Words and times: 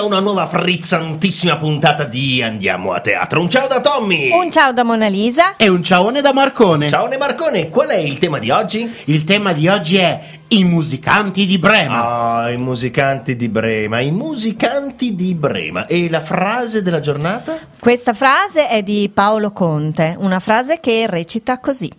a 0.00 0.04
una 0.04 0.18
nuova 0.18 0.46
frizzantissima 0.46 1.56
puntata 1.56 2.04
di 2.04 2.42
Andiamo 2.42 2.92
a 2.92 3.00
teatro. 3.00 3.40
Un 3.40 3.50
ciao 3.50 3.66
da 3.66 3.80
Tommy! 3.80 4.30
Un 4.30 4.50
ciao 4.50 4.72
da 4.72 4.82
Mona 4.82 5.08
Lisa. 5.08 5.56
E 5.56 5.68
un 5.68 5.82
ciaone 5.82 6.22
da 6.22 6.32
Marcone. 6.32 6.88
Ciao 6.88 7.06
Marcone, 7.18 7.68
qual 7.68 7.88
è 7.88 7.98
il 7.98 8.18
tema 8.18 8.38
di 8.38 8.50
oggi? 8.50 8.90
Il 9.04 9.24
tema 9.24 9.52
di 9.52 9.68
oggi 9.68 9.96
è 9.96 10.20
i 10.48 10.64
musicanti 10.64 11.44
di 11.44 11.58
Brema. 11.58 12.42
Ah, 12.42 12.50
i 12.50 12.56
musicanti 12.56 13.36
di 13.36 13.48
Brema, 13.50 14.00
i 14.00 14.10
musicanti 14.10 15.14
di 15.14 15.34
Brema. 15.34 15.86
E 15.86 16.08
la 16.08 16.22
frase 16.22 16.82
della 16.82 17.00
giornata? 17.00 17.58
Questa 17.78 18.14
frase 18.14 18.68
è 18.68 18.82
di 18.82 19.10
Paolo 19.12 19.52
Conte, 19.52 20.16
una 20.18 20.40
frase 20.40 20.80
che 20.80 21.06
recita 21.08 21.58
così. 21.58 21.92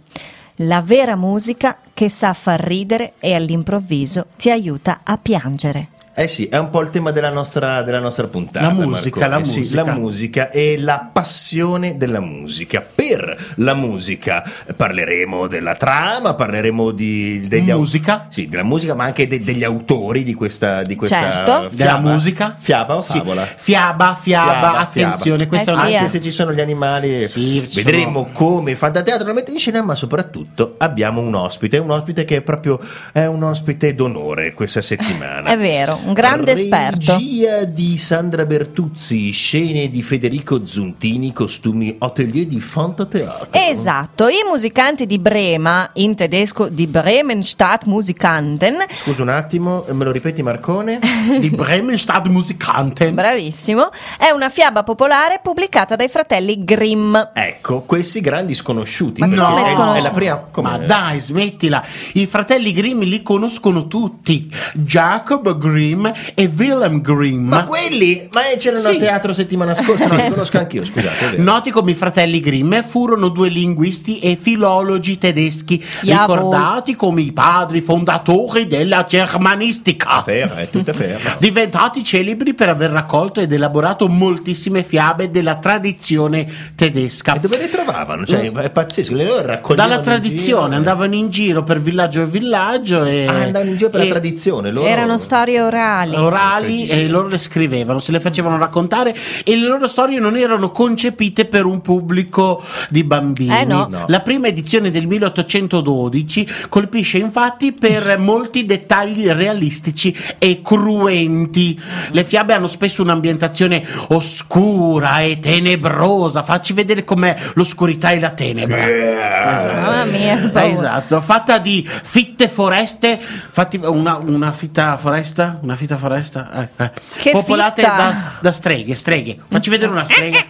La 0.56 0.82
vera 0.82 1.16
musica 1.16 1.78
che 1.94 2.10
sa 2.10 2.34
far 2.34 2.62
ridere 2.62 3.14
e 3.20 3.36
all'improvviso 3.36 4.26
ti 4.38 4.50
aiuta 4.50 5.02
a 5.04 5.18
piangere. 5.18 6.00
Eh 6.14 6.28
sì, 6.28 6.48
è 6.48 6.58
un 6.58 6.70
po' 6.70 6.82
il 6.82 6.90
tema 6.90 7.12
della 7.12 7.30
nostra, 7.30 7.84
della 7.84 8.00
nostra 8.00 8.28
puntata. 8.28 8.66
La 8.68 8.74
musica, 8.74 9.28
la 9.28 9.42
Sì, 9.44 9.60
musica. 9.60 9.84
la 9.84 9.94
musica 9.94 10.50
e 10.50 10.76
la 10.78 11.10
passione 11.12 11.96
della 11.98 12.20
musica. 12.20 12.86
Per 12.94 13.54
la 13.56 13.74
musica 13.74 14.44
parleremo 14.76 15.48
della 15.48 15.76
trama, 15.76 16.34
parleremo 16.34 16.92
di, 16.92 17.40
degli 17.48 17.72
au- 17.72 17.80
Musica? 17.80 18.28
Sì, 18.30 18.48
della 18.48 18.64
musica, 18.64 18.94
ma 18.94 19.06
anche 19.06 19.26
de- 19.28 19.42
degli 19.42 19.64
autori 19.64 20.24
di 20.24 20.34
questa, 20.34 20.82
di 20.82 20.96
questa 20.96 21.20
Certo. 21.22 21.52
Della 21.76 21.92
fiaba. 21.92 22.12
musica? 22.12 22.56
Fiaba 22.60 22.96
o 22.98 23.02
Sì. 23.02 23.18
favola? 23.18 23.44
Fiaba, 23.46 24.18
fiaba, 24.22 24.52
Fiaba, 24.52 24.78
attenzione, 24.80 25.38
fiaba. 25.38 25.48
questa 25.48 25.72
Eh 25.72 25.74
è 25.74 25.78
sì, 25.78 25.82
una... 25.88 25.92
Anche 26.00 26.06
eh. 26.06 26.08
se 26.10 26.22
ci 26.22 26.32
sono 26.32 26.52
gli 26.54 26.60
animali, 26.60 27.28
Sì, 27.28 27.68
vedremo 27.74 28.30
come 28.34 28.76
Fantateatro 28.76 29.26
lo 29.28 29.34
mette 29.34 29.52
in 29.52 29.58
scena, 29.60 29.82
ma 29.82 29.96
soprattutto 29.96 30.76
abbiamo 30.78 31.22
un 31.22 31.34
ospite, 31.36 31.78
un 31.78 31.90
ospite 31.92 32.26
che 32.26 32.36
è 32.38 32.42
proprio 32.42 32.80
è 33.14 33.26
un 33.26 33.42
ospite 33.44 33.96
d'onore 33.96 34.54
questa 34.54 34.82
settimana. 34.84 35.50
È 35.50 35.58
vero, 35.58 36.00
un 36.06 36.14
grande 36.14 36.52
esperto. 36.54 37.14
Regia 37.14 37.64
di 37.66 37.98
Sandra 37.98 38.46
Bertuzzi, 38.46 39.30
scene 39.32 39.90
di 39.90 40.02
Federico 40.02 40.66
Zuntini, 40.66 41.32
costumi 41.34 41.96
atelier 42.00 42.46
di 42.48 42.60
Fantateatro. 42.60 43.48
Esatto, 43.52 44.28
i 44.28 44.44
musicanti 44.50 45.06
di 45.06 45.20
Brema, 45.20 45.90
in 45.94 46.16
tedesco 46.16 46.68
di 46.68 46.88
Bremenstadt 46.88 47.86
Musikanten, 47.86 48.78
Scusa 48.90 49.22
un 49.22 49.30
attimo, 49.30 49.86
me 49.92 50.04
lo 50.04 50.12
ripeti 50.12 50.42
Marcone? 50.44 51.00
di 51.40 51.50
Bremen 51.54 51.98
Stadtmusikanten. 51.98 53.14
bravissimo, 53.16 53.90
è 54.18 54.30
una 54.30 54.50
fiaba 54.50 54.84
popolare 54.84 55.40
pubblicata 55.42 55.96
dai 55.96 56.08
fratelli 56.10 56.64
Grimm. 56.64 57.16
Ecco, 57.34 57.82
questi 57.82 58.22
grandi 58.22 58.56
sconosciuti. 58.56 59.22
Ma 59.22 59.28
come 59.28 59.64
è- 59.64 59.74
sconosciuti? 59.74 60.00
È 60.00 60.02
la 60.02 60.12
prima, 60.12 60.38
come- 60.52 60.70
Ma 60.70 60.78
dai, 60.78 61.20
smettila. 61.20 61.84
I 62.14 62.26
fratelli 62.26 62.72
Grimm 62.74 63.02
li 63.02 63.22
conoscono 63.22 63.88
tutti. 63.88 64.50
Jacob 64.74 65.58
Grimm 65.58 65.90
e 66.34 66.50
Wilhelm 66.56 67.02
Grimm. 67.02 67.48
Ma 67.50 67.64
quelli, 67.64 68.28
ma 68.32 68.42
c'erano 68.58 68.82
Sì. 68.82 68.96
a 68.96 69.00
teatro 69.00 69.34
settimana 69.34 69.74
scorsa, 69.74 70.16
no, 70.16 70.24
li 70.24 70.30
conosco 70.30 70.58
anch'io, 70.58 70.86
scusate. 70.86 71.38
Noti 71.38 71.72
come 71.72 71.92
i 71.92 71.96
fratelli 71.96 72.40
Grimm 72.40 72.80
furono 72.82 73.30
due 73.30 73.50
linguisti 73.50 74.20
e 74.20 74.38
filologi 74.40 75.18
tedeschi, 75.18 75.84
Jawohl. 76.02 76.36
ricordati 76.38 76.96
come 76.96 77.22
i 77.22 77.32
padri 77.32 77.82
fondatori 77.82 78.68
della 78.68 79.04
germanistica. 79.08 80.24
Vero, 80.26 80.56
è 80.56 80.70
tutto 80.70 80.92
vero. 80.98 81.20
Diventati 81.40 82.04
celebri 82.04 82.54
per 82.54 82.70
aver 82.70 82.92
raccolto 82.92 83.40
ed 83.42 83.52
elaborato 83.52 84.08
moltissime 84.08 84.84
fiabe 84.84 85.30
della 85.32 85.56
tradizione 85.56 86.48
tedesca. 86.76 87.36
E 87.36 87.40
dove 87.40 87.58
le 87.58 87.70
trovavano? 87.70 88.26
Cioè, 88.26 88.52
è 88.52 88.70
pazzesco, 88.70 89.16
le 89.16 89.26
loro 89.26 89.46
raccoglievano 89.46 89.76
Dalla 89.76 89.96
in 89.96 90.02
tradizione 90.02 90.64
giro, 90.68 90.76
andavano 90.78 91.16
in 91.16 91.30
giro 91.30 91.64
per 91.64 91.82
villaggio 91.82 92.22
e 92.22 92.26
villaggio 92.26 93.04
e 93.04 93.26
Ah, 93.26 93.42
andavano 93.44 93.72
in 93.72 93.78
giro 93.78 93.90
per 93.90 94.04
la 94.04 94.10
tradizione. 94.10 94.72
Loro... 94.72 94.88
Erano 94.88 95.18
storie 95.18 95.62
orali. 95.62 95.81
Orali 96.18 96.88
e 96.88 97.08
loro 97.08 97.28
le 97.28 97.38
scrivevano, 97.38 98.00
se 98.00 98.12
le 98.12 98.20
facevano 98.20 98.58
raccontare 98.58 99.16
e 99.44 99.56
le 99.56 99.68
loro 99.68 99.88
storie 99.88 100.20
non 100.20 100.38
erano 100.38 100.72
concepite 100.72 101.46
per 101.46 101.66
un 101.66 101.82
pubblico 101.82 102.64
di 102.90 103.04
bambini. 103.04 103.58
Eh 103.58 103.66
no. 103.66 103.88
No. 103.90 104.06
La 104.08 104.22
prima 104.22 104.48
edizione 104.48 104.92
del 104.92 105.08
1812 105.08 106.48
colpisce 106.70 107.18
infatti 107.18 107.74
per 107.74 108.18
molti 108.20 108.66
dettagli 108.66 109.28
realistici 109.30 110.16
e 110.38 110.62
cruenti. 110.62 111.80
Le 112.12 112.24
fiabe 112.24 112.54
hanno 112.54 112.68
spesso 112.68 113.02
un'ambientazione 113.02 113.86
oscura 114.10 115.20
e 115.22 115.40
tenebrosa. 115.40 116.44
Facci 116.44 116.74
vedere 116.74 117.04
com'è 117.04 117.38
l'oscurità 117.54 118.12
e 118.12 118.20
la 118.20 118.32
tenebra. 118.32 118.88
Esatto. 118.88 119.82
Mamma 119.82 120.06
mia. 120.06 120.52
Esatto, 120.64 121.22
fatta 121.22 121.58
di 121.58 121.88
fitte 121.88 122.48
foreste, 122.48 123.20
fatti 123.50 123.80
una, 123.84 124.18
una 124.18 124.52
fitta 124.52 124.98
foresta, 124.98 125.60
una 125.62 125.71
fitta 125.76 125.98
foresta, 125.98 126.70
eh, 126.78 126.92
eh, 127.24 127.32
popolate 127.32 127.82
da, 127.82 128.14
da 128.40 128.52
streghe, 128.52 128.96
streghe. 128.96 129.38
Facci 129.48 129.70
vedere 129.70 129.92
una 129.92 130.06
strega. 130.06 130.40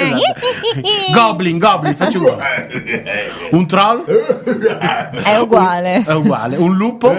Esatto. 0.00 0.46
Goblin, 1.12 1.58
goblin, 1.58 1.96
facci 1.96 2.18
un 2.18 2.22
goblin. 2.22 2.48
Un 3.50 3.66
troll? 3.66 4.04
È 4.04 5.36
uguale. 5.38 6.04
È 6.04 6.12
uguale. 6.12 6.56
Un 6.56 6.76
lupo? 6.76 7.12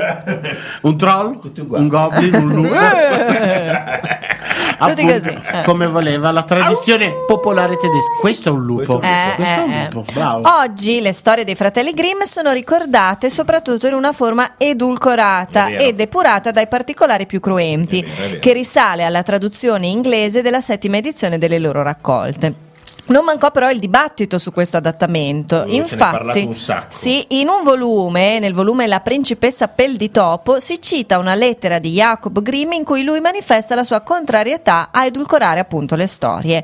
Un 0.81 0.97
troll? 0.97 1.39
Un 1.71 1.87
goblin? 1.89 2.35
Un 2.35 2.53
lupo? 2.53 2.75
Tutti 4.79 5.05
così, 5.05 5.37
eh. 5.51 5.63
Come 5.63 5.87
voleva 5.87 6.31
la 6.31 6.43
tradizione 6.43 7.11
popolare 7.27 7.75
tedesca. 7.77 8.13
Questo 8.19 8.49
è 8.49 8.51
un 8.51 8.63
lupo. 8.63 8.99
Questo 8.99 9.01
è 9.01 9.07
un 9.07 9.29
Eh, 9.31 9.35
Questo 9.35 9.59
è 9.59 9.63
un 9.63 9.71
eh, 9.71 9.89
lupo. 9.91 10.09
eh. 10.09 10.13
Bravo. 10.13 10.57
Oggi 10.61 11.01
le 11.01 11.13
storie 11.13 11.43
dei 11.43 11.55
fratelli 11.55 11.93
Grimm 11.93 12.21
sono 12.23 12.51
ricordate 12.51 13.29
soprattutto 13.29 13.87
in 13.87 13.93
una 13.93 14.11
forma 14.11 14.51
edulcorata 14.57 15.67
e 15.67 15.93
depurata 15.93 16.51
dai 16.51 16.67
particolari 16.67 17.25
più 17.25 17.39
cruenti, 17.39 17.99
È 18.01 18.03
vero, 18.05 18.23
è 18.23 18.27
vero. 18.29 18.39
che 18.39 18.53
risale 18.53 19.03
alla 19.03 19.23
traduzione 19.23 19.87
inglese 19.87 20.41
della 20.41 20.61
settima 20.61 20.97
edizione 20.97 21.37
delle 21.37 21.59
loro 21.59 21.81
raccolte. 21.83 22.67
Non 23.09 23.23
mancò 23.23 23.49
però 23.49 23.71
il 23.71 23.79
dibattito 23.79 24.37
su 24.37 24.51
questo 24.51 24.77
adattamento. 24.77 25.65
Parlato 25.97 26.37
Infatti, 26.37 26.45
un 26.45 26.83
sì, 26.89 27.25
in 27.29 27.47
un 27.47 27.63
volume, 27.63 28.37
nel 28.37 28.53
volume 28.53 28.85
La 28.85 28.99
principessa 28.99 29.67
Pel 29.67 29.97
di 29.97 30.11
Topo, 30.11 30.59
si 30.59 30.79
cita 30.79 31.17
una 31.17 31.33
lettera 31.33 31.79
di 31.79 31.91
Jacob 31.91 32.39
Grimm 32.41 32.73
in 32.73 32.83
cui 32.83 33.03
lui 33.03 33.19
manifesta 33.19 33.73
la 33.73 33.83
sua 33.83 34.01
contrarietà 34.01 34.89
a 34.91 35.05
edulcorare 35.05 35.59
appunto 35.59 35.95
le 35.95 36.05
storie. 36.05 36.63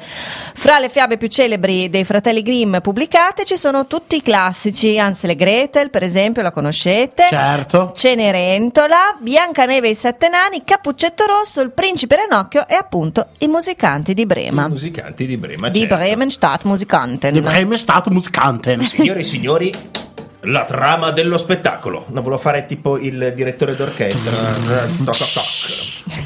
Fra 0.53 0.77
le 0.77 0.89
fiabe 0.89 1.17
più 1.17 1.27
celebri 1.27 1.89
dei 1.89 2.03
fratelli 2.03 2.43
Grimm 2.43 2.77
pubblicate 2.77 3.43
ci 3.43 3.57
sono 3.57 3.87
tutti 3.87 4.17
i 4.17 4.21
classici, 4.21 4.99
Hansel 4.99 5.31
e 5.31 5.35
Gretel, 5.35 5.89
per 5.89 6.03
esempio, 6.03 6.43
la 6.43 6.51
conoscete? 6.51 7.25
Certo. 7.27 7.91
Cenerentola, 7.95 9.15
Biancaneve 9.19 9.87
e 9.87 9.91
i 9.91 9.95
Sette 9.95 10.29
Nani, 10.29 10.63
Cappuccetto 10.63 11.25
Rosso, 11.25 11.61
il 11.61 11.71
Principe 11.71 12.15
Ranocchio 12.15 12.67
e 12.67 12.75
appunto 12.75 13.27
i 13.39 13.47
musicanti 13.47 14.13
di 14.13 14.25
Brema. 14.27 14.65
I 14.65 14.69
musicanti 14.69 15.25
di 15.25 15.37
Brema. 15.37 15.69
Di 15.69 15.79
certo. 15.79 15.95
Bremenstadt 16.35 16.63
Musikanten. 16.65 17.33
Di 17.33 17.39
Bremen 17.41 17.77
Stadtmusikanten. 17.77 18.81
Signore 18.81 19.19
e 19.19 19.23
signori, 19.23 19.71
la 20.41 20.65
trama 20.65 21.11
dello 21.11 21.37
spettacolo. 21.37 22.05
Non 22.09 22.23
volevo 22.23 22.41
fare 22.41 22.65
tipo 22.65 22.97
il 22.97 23.31
direttore 23.33 23.75
d'orchestra. 23.75 24.31
Toc, 25.05 25.17
toc, 25.17 25.33
toc. 25.33 26.23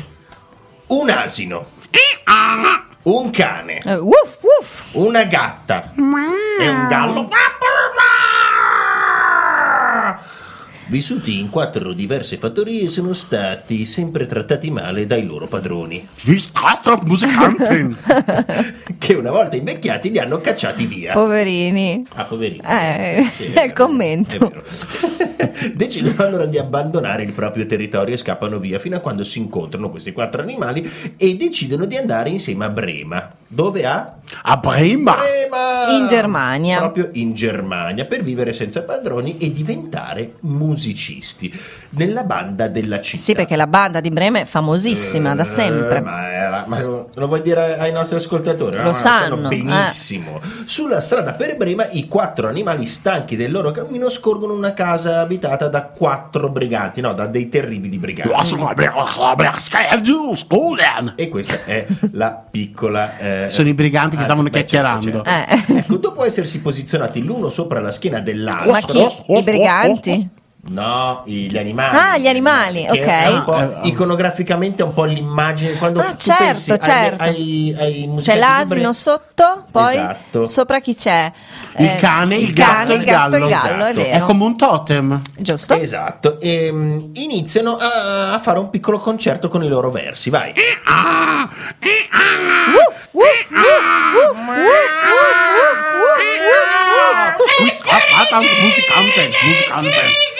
Un 0.88 1.10
asino. 1.10 1.66
Un 3.02 3.30
cane. 3.30 3.82
Eh, 3.84 3.96
Wuff, 3.96 4.42
wuff. 4.42 4.82
Una 4.94 5.24
gatta. 5.24 5.94
E 5.96 6.68
un 6.70 6.88
gallo. 6.88 7.30
Vissuti 10.90 11.38
in 11.38 11.50
quattro 11.50 11.94
diverse 11.94 12.38
fattorie 12.38 12.88
sono 12.88 13.14
stati 13.14 13.86
sempre 13.86 14.26
trattati 14.26 14.72
male 14.72 15.06
dai 15.06 15.24
loro 15.24 15.46
padroni, 15.46 16.08
che 18.98 19.14
una 19.14 19.30
volta 19.30 19.56
invecchiati 19.56 20.10
li 20.10 20.18
hanno 20.18 20.40
cacciati 20.40 20.88
via. 20.88 21.14
Poverini. 21.14 22.06
Ah, 22.16 22.24
poverino. 22.24 22.64
Eh, 22.68 23.30
Sì, 23.32 23.44
è 23.54 23.66
il 23.66 23.74
commento. 23.78 24.36
è 24.36 24.40
vero. 24.40 24.64
Decidono 25.74 26.24
allora 26.24 26.46
di 26.46 26.58
abbandonare 26.58 27.24
il 27.24 27.32
proprio 27.32 27.66
territorio 27.66 28.14
e 28.14 28.18
scappano 28.18 28.60
via 28.60 28.80
fino 28.80 28.98
a 28.98 29.00
quando 29.00 29.24
si 29.24 29.40
incontrano 29.40 29.90
questi 29.90 30.12
quattro 30.12 30.42
animali 30.42 30.90
e 31.18 31.36
decidono 31.38 31.86
di 31.86 31.96
andare 31.96 32.30
insieme 32.30 32.66
a 32.66 32.70
Brema. 32.70 33.32
Dove 33.52 33.86
a? 33.86 34.14
A 34.44 34.58
Brema. 34.58 35.16
Brema! 35.16 35.98
In 35.98 36.08
Germania. 36.08 36.78
Proprio 36.78 37.10
in 37.14 37.34
Germania 37.34 38.06
per 38.06 38.22
vivere 38.22 38.54
senza 38.54 38.84
padroni 38.84 39.38
e 39.38 39.52
diventare 39.52 40.34
musicisti 40.42 41.52
nella 41.92 42.24
banda 42.24 42.68
della 42.68 43.02
città. 43.02 43.24
Sì, 43.24 43.34
perché 43.34 43.56
la 43.56 43.66
banda 43.66 44.02
di 44.02 44.12
Brema 44.12 44.40
è 44.40 44.46
famosissima 44.46 45.34
da 45.34 45.44
Eh, 45.44 45.48
sempre. 45.48 46.02
Ma, 46.02 46.39
ma 46.68 46.82
lo 46.82 47.28
vuoi 47.28 47.42
dire 47.42 47.78
ai 47.78 47.92
nostri 47.92 48.18
ascoltatori? 48.18 48.82
Lo 48.82 48.90
Ah, 48.90 48.94
sanno, 48.94 49.36
eh. 49.46 49.48
benissimo. 49.48 50.40
Sulla 50.66 51.02
strada 51.02 51.34
per 51.34 51.58
Brema 51.58 51.88
i 51.92 52.08
quattro 52.08 52.48
animali 52.48 52.86
stanchi 52.86 53.36
del 53.36 53.52
loro 53.52 53.72
cammino 53.72 54.10
scorgono 54.10 54.54
una 54.54 54.74
casa 54.74 55.20
abitata 55.20 55.68
da 55.68 55.84
quattro 55.84 56.50
briganti, 56.50 57.02
no, 57.02 57.14
da 57.14 57.28
dei 57.28 57.50
terribili 57.50 57.98
briganti. 57.98 58.32
E 61.16 61.30
questa 61.30 61.64
è 61.66 61.86
la 62.12 62.32
piccola. 62.50 63.18
eh, 63.18 63.50
Sono 63.50 63.68
i 63.70 63.74
briganti 63.74 64.16
che 64.16 64.22
ah, 64.22 64.26
stavano 64.26 64.50
certo, 64.50 64.66
chiacchierando. 64.68 65.24
certo. 65.24 65.74
Eh. 65.74 65.78
Ecco, 65.80 65.98
dopo 65.98 66.24
essersi 66.26 66.60
posizionati 66.62 67.22
l'uno 67.24 67.50
sopra 67.50 67.80
la 67.80 67.92
schiena 67.92 68.20
dell'altro, 68.20 68.72
Ma 68.72 68.80
chi? 68.80 69.34
I 69.34 69.44
briganti? 69.44 70.30
No, 70.62 71.24
gli 71.26 71.58
animali. 71.58 71.96
Ah, 71.98 72.18
gli 72.18 72.28
animali, 72.28 72.86
ok. 72.90 72.98
È 72.98 73.30
eh, 73.30 73.80
eh. 73.84 73.88
iconograficamente 73.88 74.84
è 74.84 74.86
un 74.86 74.94
po' 74.94 75.06
l'immagine 75.06 75.72
quando 75.74 76.02
ah, 76.02 76.18
certo, 76.18 76.44
pensi 76.44 76.78
certo. 76.82 77.24
Ai, 77.24 77.76
ai, 77.78 78.10
ai 78.14 78.22
c'è 78.22 78.36
l'asino 78.36 78.76
libri. 78.76 78.94
sotto, 78.94 79.66
poi 79.72 79.96
esatto. 79.96 80.46
sopra 80.46 80.80
chi 80.82 80.96
c'è? 80.96 81.32
Il 81.78 81.86
eh, 81.86 81.96
cane, 81.96 82.36
il, 82.36 82.42
il 82.44 82.54
gatto, 82.54 82.74
cane, 82.74 82.94
il 82.94 83.04
gatto, 83.06 83.36
il 83.38 83.48
gallo. 83.48 83.78
gallo 83.78 83.86
esatto. 83.86 84.08
è, 84.08 84.12
è, 84.12 84.20
come 84.20 84.44
un 84.44 84.58
totem. 84.58 85.22
Giusto. 85.38 85.74
Esatto. 85.76 86.40
E, 86.42 86.70
um, 86.70 87.10
iniziano 87.14 87.78
a, 87.78 88.34
a, 88.34 88.40
fare 88.40 88.60
un 88.60 88.70
piccolo 88.70 89.00
concerto 89.00 89.48
con 89.48 89.64
i 89.64 89.68
loro 89.70 89.90
versi. 89.90 90.30
Vai. 90.30 90.54
Musicante, 98.62 99.30
musicante. 99.44 100.38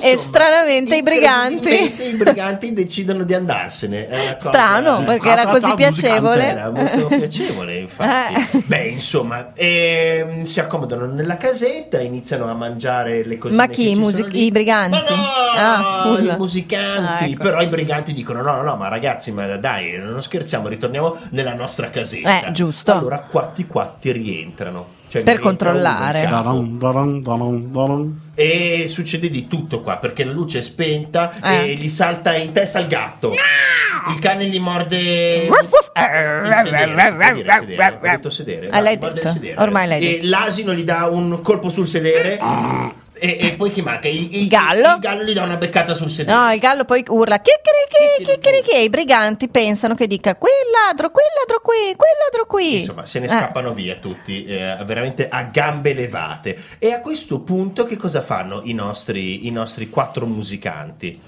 E 0.00 0.16
stranamente 0.16 0.96
i 0.96 1.02
briganti. 1.02 1.94
I 2.08 2.14
briganti 2.16 2.72
decidono 2.72 3.24
di 3.24 3.34
andarsene. 3.34 4.06
Cosa- 4.08 4.36
Strano, 4.48 5.02
perché 5.04 5.28
era 5.30 5.46
così 5.46 5.72
piacevole. 5.74 6.44
Era 6.46 6.70
molto 6.70 7.06
piacevole, 7.16 7.78
infatti. 7.78 8.56
Eh. 8.56 8.62
Beh, 8.66 8.86
insomma, 8.88 9.52
ehm, 9.54 10.42
si 10.42 10.60
accomodano 10.60 11.06
nella 11.06 11.36
casetta, 11.36 12.00
iniziano 12.00 12.48
a 12.48 12.54
mangiare 12.54 13.24
le 13.24 13.38
cose. 13.38 13.54
Ma 13.54 13.66
chi? 13.66 13.90
I 13.90 13.94
music- 13.94 14.34
i 14.34 14.50
briganti? 14.50 14.96
Ma 15.14 15.76
no, 15.78 15.84
Ah, 15.86 16.02
scusa. 16.16 16.34
i 16.34 16.36
musicanti. 16.36 17.24
Ah, 17.24 17.26
ecco. 17.26 17.42
Però 17.42 17.60
i 17.62 17.66
briganti 17.66 18.12
dicono: 18.12 18.42
no, 18.42 18.52
no, 18.56 18.62
no, 18.62 18.76
ma 18.76 18.88
ragazzi, 18.88 19.32
ma 19.32 19.46
dai, 19.56 19.96
non 19.98 20.22
scherziamo, 20.22 20.68
ritorniamo 20.68 21.16
nella 21.30 21.54
nostra 21.54 21.90
casetta. 21.90 22.46
Eh, 22.46 22.50
giusto. 22.52 22.92
Allora, 22.92 23.20
quatti 23.20 23.66
quatti 23.66 24.12
rientrano. 24.12 24.95
Cioè, 25.16 25.24
Per 25.24 25.38
controllare. 25.40 26.20
E 28.34 28.84
succede 28.88 29.30
di 29.30 29.46
tutto 29.46 29.80
qua 29.80 29.96
perché 29.96 30.24
la 30.24 30.32
luce 30.32 30.58
è 30.58 30.62
spenta 30.62 31.32
Eh. 31.42 31.70
e 31.70 31.74
gli 31.74 31.88
salta 31.88 32.34
in 32.36 32.52
testa 32.52 32.80
il 32.80 32.86
gatto. 32.86 33.32
Il 34.10 34.18
cane 34.18 34.46
gli 34.46 34.58
morde. 34.60 35.48
Sedere, 35.94 36.54
sedere, 36.64 36.94
sedere, 38.30 38.68
Ah, 38.68 38.80
dai, 38.80 38.82
l'hai 38.82 38.98
detto? 39.14 39.28
sedere. 39.28 39.54
Ormai 39.62 39.88
l'hai 39.88 40.16
E 40.18 40.20
l'asino 40.24 40.74
gli 40.74 40.84
dà 40.84 41.06
un 41.06 41.40
colpo 41.40 41.70
sul 41.70 41.86
sedere. 41.86 42.38
E, 43.18 43.38
e 43.40 43.52
poi 43.54 43.70
chi 43.70 43.80
manca? 43.82 44.08
Il, 44.08 44.22
il- 44.24 44.42
Il 44.42 44.48
gallo? 44.48 44.94
Il 44.94 44.98
gallo 45.00 45.22
gli 45.24 45.32
dà 45.32 45.42
una 45.42 45.56
beccata 45.56 45.94
sul 45.94 46.10
sedere. 46.10 46.36
No, 46.38 46.52
il 46.52 46.58
gallo 46.60 46.84
poi 46.84 47.02
urla 47.08 47.40
chicchirichi, 47.40 48.30
chicchirichi 48.30 48.70
e 48.72 48.82
i 48.84 48.90
briganti 48.90 49.48
pensano 49.48 49.94
che 49.94 50.06
dica 50.06 50.36
quel 50.36 50.52
ladro, 50.72 51.10
quel 51.10 51.24
ladro 51.38 51.60
qui, 51.62 51.94
quel 51.96 52.10
ladro 52.24 52.46
qui. 52.46 52.80
Insomma, 52.80 53.06
se 53.06 53.18
ne 53.20 53.26
Eh. 53.26 53.28
scappano 53.28 53.72
via 53.72 53.96
tutti, 53.96 54.44
eh, 54.44 54.76
veramente 54.84 55.28
a 55.28 55.44
gambe 55.44 55.94
levate. 55.94 56.58
E 56.78 56.92
a 56.92 57.00
questo 57.00 57.40
punto, 57.40 57.84
che 57.86 57.96
cosa 57.96 58.20
fanno 58.22 58.60
i 58.64 58.72
nostri, 58.74 59.46
i 59.46 59.50
nostri 59.50 59.88
quattro 59.88 60.26
musicanti? 60.26 61.20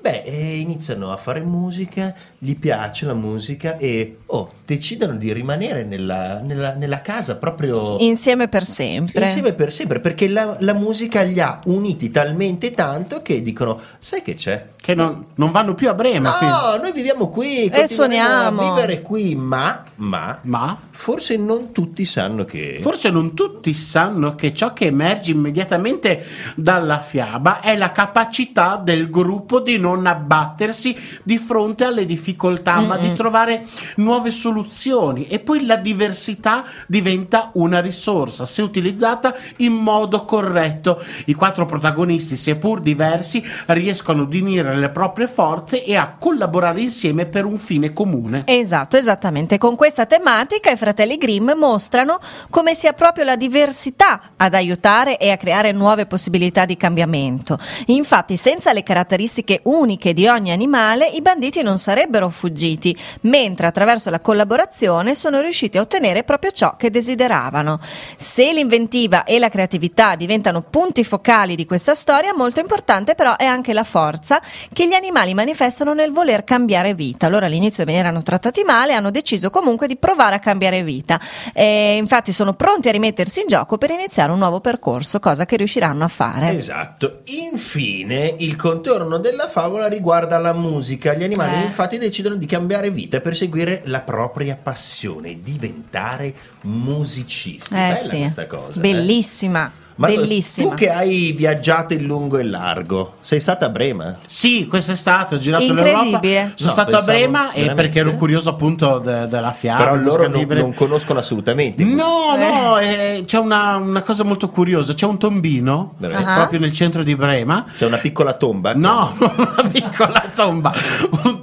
Beh, 0.00 0.22
eh, 0.24 0.56
iniziano 0.56 1.12
a 1.12 1.18
fare 1.18 1.40
musica, 1.42 2.14
gli 2.38 2.56
piace 2.56 3.04
la 3.04 3.12
musica 3.12 3.76
e 3.76 4.16
oh, 4.26 4.50
decidono 4.64 5.16
di 5.16 5.30
rimanere 5.30 5.84
nella, 5.84 6.38
nella- 6.40 6.72
nella 6.72 7.02
casa 7.02 7.36
proprio 7.36 7.98
Insieme 7.98 8.48
per 8.48 8.64
sempre. 8.64 9.22
insieme 9.26 9.52
per 9.52 9.70
sempre 9.70 10.00
perché 10.00 10.26
la, 10.28 10.56
la 10.60 10.72
musica 10.72 11.20
li 11.20 11.38
ha 11.38 11.60
uniti 11.66 12.10
talmente 12.10 12.72
tanto 12.72 13.20
che 13.20 13.42
dicono: 13.42 13.78
Sai 13.98 14.22
che 14.22 14.32
c'è? 14.34 14.68
Che 14.80 14.94
non, 14.94 15.26
non 15.34 15.50
vanno 15.50 15.74
più 15.74 15.90
a 15.90 15.94
Brema. 15.94 16.32
quindi. 16.38 16.56
No, 16.56 16.76
noi 16.76 16.92
viviamo 16.92 17.28
qui, 17.28 17.70
suoniamo. 17.86 18.62
a 18.62 18.74
vivere 18.74 19.02
qui, 19.02 19.34
ma, 19.34 19.84
ma 20.00 20.38
Ma 20.42 20.78
forse 20.90 21.36
non 21.36 21.72
tutti 21.72 22.04
sanno 22.04 22.44
che 22.44 22.78
forse 22.80 23.10
non 23.10 23.34
tutti 23.34 23.72
sanno 23.72 24.34
che 24.34 24.54
ciò 24.54 24.72
che 24.72 24.86
emerge 24.86 25.32
immediatamente 25.32 26.24
dalla 26.56 26.98
fiaba 26.98 27.60
è 27.60 27.76
la 27.76 27.92
capacità 27.92 28.80
del 28.82 29.10
gruppo 29.10 29.60
di 29.60 29.78
non 29.78 30.06
abbattersi 30.06 30.96
di 31.22 31.38
fronte 31.38 31.84
alle 31.84 32.04
difficoltà, 32.04 32.80
ma 32.80 32.96
di 32.96 33.12
trovare 33.12 33.66
nuove 33.96 34.30
soluzioni. 34.30 35.26
E 35.26 35.40
poi 35.40 35.64
la 35.66 35.76
diversità 35.76 36.64
diventa 36.86 37.50
una 37.54 37.80
risorsa 37.80 38.44
se 38.44 38.62
utilizzata 38.62 39.34
in 39.56 39.72
modo 39.72 40.24
corretto. 40.24 41.02
I 41.26 41.34
quattro 41.34 41.66
protagonisti, 41.66 42.36
seppur 42.36 42.80
diversi, 42.80 43.42
riescono 43.66 44.22
ad 44.22 44.34
unire 44.34 44.74
le 44.76 44.90
proprie 44.90 45.28
forze 45.28 45.84
e 45.84 45.96
a 45.96 46.14
collaborare 46.18 46.80
insieme 46.80 47.26
per 47.26 47.44
un 47.44 47.58
fine 47.58 47.92
comune. 47.92 48.44
Esatto, 48.46 48.96
esattamente. 48.96 49.58
Con 49.58 49.76
questa 49.90 50.06
tematica 50.06 50.70
i 50.70 50.76
fratelli 50.76 51.16
Grimm 51.16 51.50
mostrano 51.56 52.20
come 52.48 52.76
sia 52.76 52.92
proprio 52.92 53.24
la 53.24 53.34
diversità 53.34 54.34
ad 54.36 54.54
aiutare 54.54 55.18
e 55.18 55.32
a 55.32 55.36
creare 55.36 55.72
nuove 55.72 56.06
possibilità 56.06 56.64
di 56.64 56.76
cambiamento. 56.76 57.58
Infatti, 57.86 58.36
senza 58.36 58.72
le 58.72 58.84
caratteristiche 58.84 59.62
uniche 59.64 60.12
di 60.12 60.28
ogni 60.28 60.52
animale, 60.52 61.08
i 61.08 61.20
banditi 61.22 61.60
non 61.62 61.78
sarebbero 61.78 62.28
fuggiti, 62.28 62.96
mentre 63.22 63.66
attraverso 63.66 64.10
la 64.10 64.20
collaborazione 64.20 65.16
sono 65.16 65.40
riusciti 65.40 65.76
a 65.76 65.80
ottenere 65.80 66.22
proprio 66.22 66.52
ciò 66.52 66.76
che 66.76 66.90
desideravano. 66.90 67.80
Se 68.16 68.52
l'inventiva 68.52 69.24
e 69.24 69.40
la 69.40 69.48
creatività 69.48 70.14
diventano 70.14 70.62
punti 70.62 71.02
focali 71.02 71.56
di 71.56 71.66
questa 71.66 71.96
storia, 71.96 72.32
molto 72.32 72.60
importante 72.60 73.16
però 73.16 73.34
è 73.36 73.44
anche 73.44 73.72
la 73.72 73.82
forza 73.82 74.40
che 74.72 74.86
gli 74.86 74.94
animali 74.94 75.34
manifestano 75.34 75.94
nel 75.94 76.12
voler 76.12 76.44
cambiare 76.44 76.94
vita. 76.94 77.28
Loro 77.28 77.46
all'inizio 77.46 77.84
erano 77.84 78.22
trattati 78.22 78.62
male, 78.62 78.92
hanno 78.92 79.10
deciso 79.10 79.50
comunque 79.50 79.78
di 79.86 79.96
provare 79.96 80.34
a 80.36 80.38
cambiare 80.38 80.82
vita. 80.82 81.20
E 81.52 81.96
infatti 81.96 82.32
sono 82.32 82.54
pronti 82.54 82.88
a 82.88 82.92
rimettersi 82.92 83.40
in 83.40 83.46
gioco 83.48 83.78
per 83.78 83.90
iniziare 83.90 84.32
un 84.32 84.38
nuovo 84.38 84.60
percorso, 84.60 85.18
cosa 85.18 85.46
che 85.46 85.56
riusciranno 85.56 86.04
a 86.04 86.08
fare. 86.08 86.50
Esatto. 86.50 87.20
Infine, 87.24 88.34
il 88.38 88.56
contorno 88.56 89.18
della 89.18 89.48
favola 89.48 89.86
riguarda 89.88 90.38
la 90.38 90.52
musica. 90.52 91.14
Gli 91.14 91.24
animali 91.24 91.62
Eh. 91.62 91.64
infatti 91.64 91.98
decidono 91.98 92.34
di 92.36 92.46
cambiare 92.46 92.90
vita 92.90 93.20
per 93.20 93.36
seguire 93.36 93.82
la 93.84 94.00
propria 94.00 94.56
passione, 94.60 95.40
diventare 95.42 96.34
musicisti. 96.62 97.74
Eh 97.74 97.76
Bella 97.76 97.96
sì, 97.96 98.18
questa 98.18 98.46
cosa. 98.46 98.80
eh. 98.80 99.79
Bellissima, 100.00 100.06
Ma 100.06 100.06
bellissima. 100.06 100.68
tu 100.68 100.74
che 100.74 100.90
hai 100.90 101.32
viaggiato 101.32 101.92
in 101.94 102.04
lungo 102.04 102.38
e 102.38 102.42
largo, 102.44 103.14
sei 103.20 103.40
stata 103.40 103.66
a 103.66 103.68
Brema? 103.68 104.16
Sì, 104.26 104.66
quest'estate 104.66 105.34
ho 105.34 105.38
girato 105.38 105.72
l'Europa. 105.72 106.20
Sono 106.20 106.52
No, 106.58 106.70
stato 106.70 106.96
a 106.96 107.02
Brema 107.02 107.52
e 107.52 107.72
perché 107.74 107.98
ero 108.00 108.14
curioso 108.14 108.50
appunto 108.50 108.98
de- 108.98 109.26
della 109.28 109.52
fiaba. 109.52 109.84
Però 109.84 109.96
loro 109.96 110.28
non, 110.28 110.46
non 110.48 110.74
conoscono 110.74 111.18
assolutamente. 111.18 111.84
No, 111.84 112.34
Eh. 112.36 112.38
no, 112.38 112.78
eh, 112.78 113.22
c'è 113.26 113.38
una, 113.38 113.76
una 113.76 114.02
cosa 114.02 114.24
molto 114.24 114.48
curiosa. 114.48 114.94
C'è 114.94 115.06
un 115.06 115.18
tombino? 115.18 115.94
Ah. 116.02 116.34
proprio 116.34 116.60
nel 116.60 116.72
centro 116.72 117.02
di 117.02 117.14
Brema. 117.14 117.66
C'è 117.76 117.86
una 117.86 117.98
piccola 117.98 118.32
tomba? 118.34 118.72
No, 118.74 119.14
una 119.18 119.68
piccola 119.70 120.22
tomba, 120.34 120.72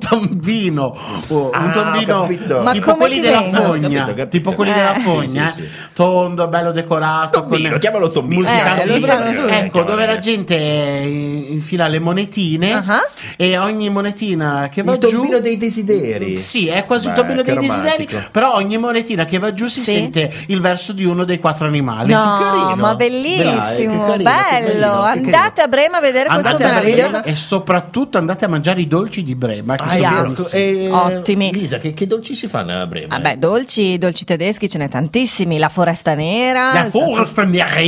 tombino, 0.10 0.98
oh, 1.28 1.50
Ah, 1.52 1.60
un 1.60 1.72
tombino 1.72 2.18
ho 2.18 2.22
capito. 2.24 2.62
Ma 2.62 2.72
tipo 2.72 2.96
quelli 2.96 3.20
della 3.20 3.40
vengono? 3.42 3.64
fogna, 3.66 3.82
Capito, 3.88 4.06
capito. 4.06 4.28
tipo 4.30 4.52
quelli 4.54 4.72
Eh. 4.72 4.74
della 4.76 4.94
Sì, 4.96 5.02
fogna, 5.02 5.48
sì, 5.50 5.62
sì. 5.62 5.70
tondo, 5.94 6.48
bello 6.48 6.72
decorato, 6.72 7.40
Tombino, 7.42 7.70
con 7.72 7.80
chiamalo 7.80 8.10
tombino. 8.12 8.48
Eh, 8.48 8.86
lo 8.86 8.94
tutti. 8.98 9.54
Ecco, 9.54 9.84
dove 9.84 10.06
la 10.06 10.18
gente 10.20 10.56
infila 10.56 11.88
le 11.88 12.00
monetine 12.00 12.74
Ah. 12.74 13.00
e 13.36 13.58
ogni 13.58 13.90
monetina 13.90 14.70
che 14.72 14.84
va 14.84 14.94
Il 14.94 15.00
giù 15.00 15.10
tombino 15.10 15.40
dei 15.40 15.58
desideri. 15.58 16.38
Sì, 16.38 16.68
è 16.68 16.86
quasi 16.86 17.08
un 17.08 17.14
Beh, 17.14 17.20
tombino 17.20 17.42
che 17.42 17.54
dei 17.54 17.68
desideri, 17.68 18.06
romantico. 18.08 18.30
però 18.32 18.54
ogni 18.56 18.78
monetina 18.78 19.26
che 19.26 19.38
va 19.40 19.54
giù 19.54 19.68
si 19.68 19.80
Sì. 19.82 19.92
sente 19.92 20.32
il 20.48 20.62
verso 20.62 20.94
di 20.94 21.04
uno 21.06 21.24
dei 21.24 21.40
quattro 21.40 21.68
animali. 21.68 22.12
No, 22.12 22.38
che 22.38 22.44
carino. 22.44 22.76
ma 22.76 22.94
Dai, 22.94 23.10
bellissimo, 23.10 24.06
che 24.16 24.24
carino, 24.24 24.30
bello. 24.32 24.92
Andate 25.02 25.62
a 25.62 25.68
Brema 25.68 25.98
a 25.98 26.02
vedere 26.02 26.30
questo 26.30 26.48
Andate 26.48 26.64
a 26.64 26.74
meraviglioso. 26.74 27.24
E 27.24 27.36
soprattutto 27.36 28.18
andate 28.18 28.46
a 28.46 28.48
mangiare 28.48 28.82
i 28.82 28.88
dolci 28.88 29.24
di 29.24 29.36
Brema. 29.36 29.76
Che 29.76 29.84
Ah, 29.84 29.97
vero. 30.00 30.22
buonissimi. 30.22 30.86
Eh, 30.86 30.92
Ottimi. 30.92 31.51
Lisa, 31.54 31.77
che, 31.80 31.94
che 31.94 32.08
dolci 32.08 32.36
si 32.36 32.48
fanno 32.48 32.82
a 32.82 32.86
Brema? 32.86 33.16
Vabbè, 33.18 33.38
dolci, 33.38 33.98
dolci 33.98 34.25
tedeschi 34.25 34.70
ce 34.70 34.77
n'è 34.77 34.89
tantissimi. 34.89 35.58
La 35.58 35.70
foresta 35.70 36.13
nera. 36.13 36.74
La 36.74 36.89
foresta 36.89 37.44
nera. 37.44 37.66
È, 37.77 37.82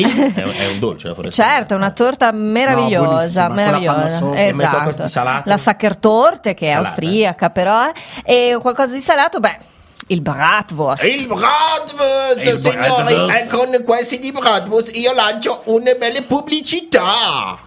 un- 0.44 0.54
è 0.58 0.68
un 0.72 0.80
dolce 0.80 1.08
la 1.10 1.13
foresta. 1.13 1.44
Certo, 1.44 1.74
è 1.74 1.78
una 1.78 1.92
torta 1.92 2.32
meravigliosa, 2.32 3.48
buonissima, 3.48 3.48
con 3.48 3.56
la 3.84 3.92
panna 3.94 4.32
meravigliosa. 4.32 5.08
Esatto. 5.08 5.42
La 5.46 5.58
Sackertorte 5.58 6.54
che 6.54 6.68
è 6.68 6.72
Salata. 6.72 6.88
austriaca 6.89 7.50
però, 7.50 7.92
eh. 8.24 8.51
e 8.51 8.58
qualcosa 8.60 8.94
di 8.94 9.01
salato, 9.01 9.39
beh, 9.39 9.58
il 10.08 10.22
bratwurst. 10.22 11.04
Il 11.04 11.28
bratwurst, 11.28 12.46
Il 12.46 12.58
signori, 12.58 12.78
bratwurst. 13.13 13.36
e 13.39 13.48
con 13.48 13.84
questi 13.86 14.20
di 14.20 14.32
bratwurst 14.32 14.96
io 14.98 15.13
lancio 15.13 15.62
una 15.66 15.94
bella 15.94 16.22
pubblicità. 16.24 17.60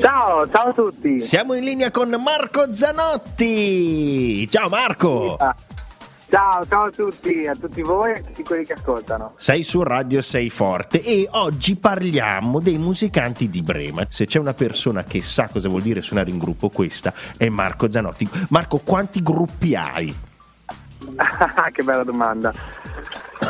Ciao, 0.00 0.46
ciao 0.48 0.68
a 0.68 0.72
tutti. 0.72 1.18
Siamo 1.20 1.54
in 1.54 1.64
linea 1.64 1.90
con 1.90 2.08
Marco 2.22 2.72
Zanotti. 2.72 4.48
Ciao 4.48 4.68
Marco. 4.68 5.36
Ah, 5.36 5.54
Ciao, 6.32 6.66
ciao 6.66 6.84
a 6.84 6.90
tutti, 6.90 7.46
a 7.46 7.54
tutti 7.54 7.82
voi 7.82 8.12
e 8.12 8.14
a 8.14 8.22
tutti 8.22 8.42
quelli 8.42 8.64
che 8.64 8.72
ascoltano. 8.72 9.34
Sei 9.36 9.62
su 9.62 9.82
Radio 9.82 10.22
Sei 10.22 10.48
Forte 10.48 11.02
e 11.02 11.28
oggi 11.32 11.76
parliamo 11.76 12.58
dei 12.58 12.78
musicanti 12.78 13.50
di 13.50 13.60
Brema. 13.60 14.06
Se 14.08 14.24
c'è 14.24 14.38
una 14.38 14.54
persona 14.54 15.04
che 15.04 15.20
sa 15.20 15.48
cosa 15.48 15.68
vuol 15.68 15.82
dire 15.82 16.00
suonare 16.00 16.30
in 16.30 16.38
gruppo, 16.38 16.70
questa 16.70 17.12
è 17.36 17.50
Marco 17.50 17.90
Zanotti. 17.90 18.26
Marco, 18.48 18.78
quanti 18.78 19.22
gruppi 19.22 19.74
hai? 19.74 20.16
che 21.70 21.82
bella 21.82 22.02
domanda. 22.02 22.50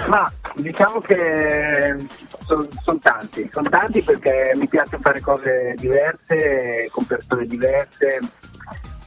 Ma 0.08 0.28
diciamo 0.56 1.00
che 1.02 2.04
sono 2.40 2.98
tanti, 3.00 3.48
sono 3.52 3.68
tanti 3.68 4.02
perché 4.02 4.54
mi 4.56 4.66
piace 4.66 4.98
fare 4.98 5.20
cose 5.20 5.76
diverse, 5.78 6.88
con 6.90 7.06
persone 7.06 7.46
diverse 7.46 8.18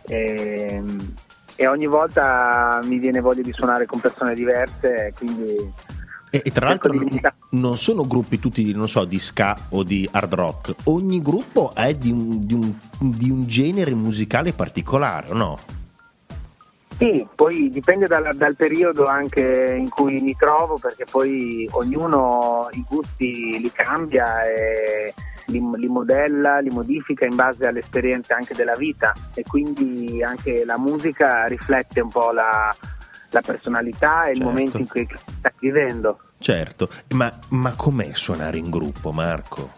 e, 0.07 0.81
e 1.55 1.67
ogni 1.67 1.87
volta 1.87 2.79
mi 2.83 2.97
viene 2.97 3.19
voglia 3.21 3.41
di 3.41 3.53
suonare 3.53 3.85
con 3.85 3.99
persone 3.99 4.33
diverse, 4.33 5.13
quindi 5.17 5.55
E, 6.29 6.41
e 6.43 6.51
tra 6.51 6.67
l'altro 6.67 6.91
di 6.91 7.21
non 7.51 7.77
sono 7.77 8.05
gruppi 8.05 8.39
tutti, 8.39 8.73
non 8.73 8.89
so, 8.89 9.05
di 9.05 9.19
ska 9.19 9.57
o 9.69 9.83
di 9.83 10.07
hard 10.11 10.33
rock. 10.33 10.75
Ogni 10.85 11.21
gruppo 11.21 11.71
è 11.73 11.93
di 11.93 12.11
un, 12.11 12.45
di 12.45 12.53
un- 12.53 12.73
di 12.99 13.29
un 13.29 13.47
genere 13.47 13.93
musicale 13.93 14.51
particolare, 14.51 15.29
o 15.31 15.33
no? 15.33 15.59
Sì, 16.97 17.25
poi 17.35 17.69
dipende 17.69 18.07
dal, 18.07 18.35
dal 18.35 18.55
periodo 18.55 19.05
anche 19.05 19.75
in 19.77 19.89
cui 19.89 20.21
mi 20.21 20.35
trovo, 20.37 20.77
perché 20.77 21.05
poi 21.09 21.67
ognuno 21.71 22.67
i 22.71 22.83
gusti 22.87 23.59
li 23.59 23.71
cambia 23.73 24.41
e 24.43 25.13
li, 25.47 25.61
li 25.75 25.87
modella, 25.87 26.59
li 26.59 26.69
modifica 26.69 27.25
in 27.25 27.35
base 27.35 27.67
alle 27.67 27.79
esperienze 27.79 28.33
anche 28.33 28.53
della 28.53 28.75
vita 28.75 29.13
e 29.33 29.43
quindi 29.43 30.21
anche 30.23 30.65
la 30.65 30.77
musica 30.77 31.45
riflette 31.45 32.01
un 32.01 32.09
po' 32.09 32.31
la, 32.31 32.75
la 33.29 33.41
personalità 33.41 34.23
e 34.25 34.31
il 34.31 34.37
Certo. 34.37 34.51
momento 34.51 34.77
in 34.77 34.87
cui 34.87 35.07
stai 35.39 35.51
vivendo. 35.59 36.19
Certo, 36.37 36.89
ma, 37.11 37.31
ma 37.49 37.73
com'è 37.75 38.11
suonare 38.13 38.57
in 38.57 38.69
gruppo, 38.69 39.11
Marco? 39.11 39.71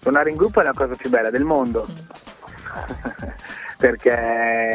Suonare 0.00 0.30
in 0.30 0.36
gruppo 0.36 0.60
è 0.60 0.64
la 0.64 0.72
cosa 0.74 0.94
più 0.94 1.08
bella 1.10 1.30
del 1.30 1.44
mondo. 1.44 1.86
perché 3.78 4.10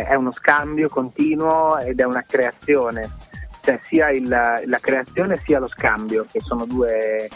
è 0.05 0.15
uno 0.15 0.33
scambio 0.33 0.87
continuo 0.89 1.77
ed 1.79 1.99
è 1.99 2.03
una 2.05 2.23
creazione, 2.27 3.09
cioè 3.61 3.79
sia 3.83 4.09
il- 4.09 4.27
la 4.27 4.79
creazione 4.79 5.39
sia 5.43 5.59
lo 5.59 5.67
scambio, 5.67 6.25
che 6.31 6.39
sono 6.39 6.65
due 6.65 7.27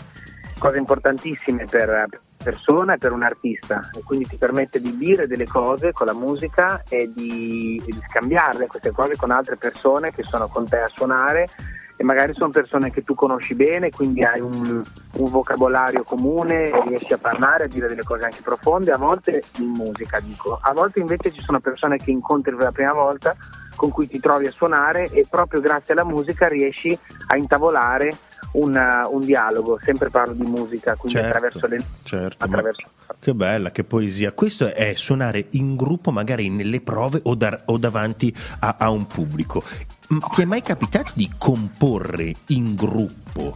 cose 0.58 0.77
importantissime 0.77 1.65
per 1.65 2.10
persona 2.47 2.93
e 2.93 2.97
per 2.97 3.11
un 3.11 3.23
artista 3.23 3.89
e 3.93 4.01
quindi 4.05 4.25
ti 4.25 4.37
permette 4.37 4.79
di 4.79 4.95
dire 4.95 5.27
delle 5.27 5.45
cose 5.45 5.91
con 5.91 6.05
la 6.05 6.13
musica 6.13 6.81
e 6.87 7.11
di, 7.13 7.81
e 7.85 7.91
di 7.91 8.01
scambiarle 8.07 8.67
queste 8.67 8.91
cose 8.91 9.17
con 9.17 9.31
altre 9.31 9.57
persone 9.57 10.13
che 10.13 10.23
sono 10.23 10.47
con 10.47 10.65
te 10.65 10.77
a 10.77 10.87
suonare 10.87 11.49
e 11.97 12.03
magari 12.05 12.33
sono 12.33 12.51
persone 12.51 12.89
che 12.89 13.03
tu 13.03 13.15
conosci 13.15 13.53
bene, 13.55 13.89
quindi 13.89 14.23
hai 14.23 14.39
un, 14.39 14.81
un 15.17 15.29
vocabolario 15.29 16.03
comune 16.03 16.71
riesci 16.85 17.11
a 17.11 17.17
parlare, 17.17 17.65
a 17.65 17.67
dire 17.67 17.87
delle 17.87 18.03
cose 18.03 18.23
anche 18.23 18.41
profonde, 18.41 18.91
a 18.91 18.97
volte 18.97 19.41
in 19.57 19.69
musica 19.69 20.19
dico, 20.21 20.57
a 20.61 20.71
volte 20.71 20.99
invece 20.99 21.31
ci 21.31 21.41
sono 21.41 21.59
persone 21.59 21.97
che 21.97 22.11
incontri 22.11 22.55
per 22.55 22.65
la 22.65 22.71
prima 22.71 22.93
volta 22.93 23.35
con 23.77 23.91
cui 23.91 24.07
ti 24.07 24.19
trovi 24.19 24.48
a 24.48 24.51
suonare 24.51 25.10
e 25.12 25.25
proprio 25.29 25.62
grazie 25.62 25.93
alla 25.93 26.03
musica 26.03 26.48
riesci 26.48 26.98
a 27.27 27.38
intavolare 27.38 28.12
un, 28.53 28.77
un 29.10 29.19
dialogo, 29.22 29.79
sempre 29.81 30.10
parlo 30.10 30.34
di 30.34 30.43
musica, 30.43 30.96
quindi 30.96 31.19
Certo, 31.19 31.38
attraverso 31.38 31.67
le... 31.67 31.84
certo, 32.03 32.43
attraverso- 32.43 32.89
che 33.19 33.34
bella, 33.34 33.72
che 33.72 33.84
poesia. 33.84 34.34
Questo 34.34 34.74
è 34.74 34.93
suonare 34.96 35.48
in 35.51 35.75
gruppo, 35.75 36.12
magari 36.12 36.50
nelle 36.50 36.81
prove 36.81 37.22
o, 37.24 37.36
dar- 37.36 37.63
o 37.65 37.77
davanti 37.77 38.36
a, 38.60 38.75
a 38.79 38.89
un 38.89 39.05
pubblico. 39.05 39.63
Ti 40.07 40.41
è 40.41 40.46
mai 40.46 40.62
capitato 40.62 41.12
di 41.15 41.31
comporre 41.38 42.34
in 42.48 42.75
gruppo? 42.75 43.55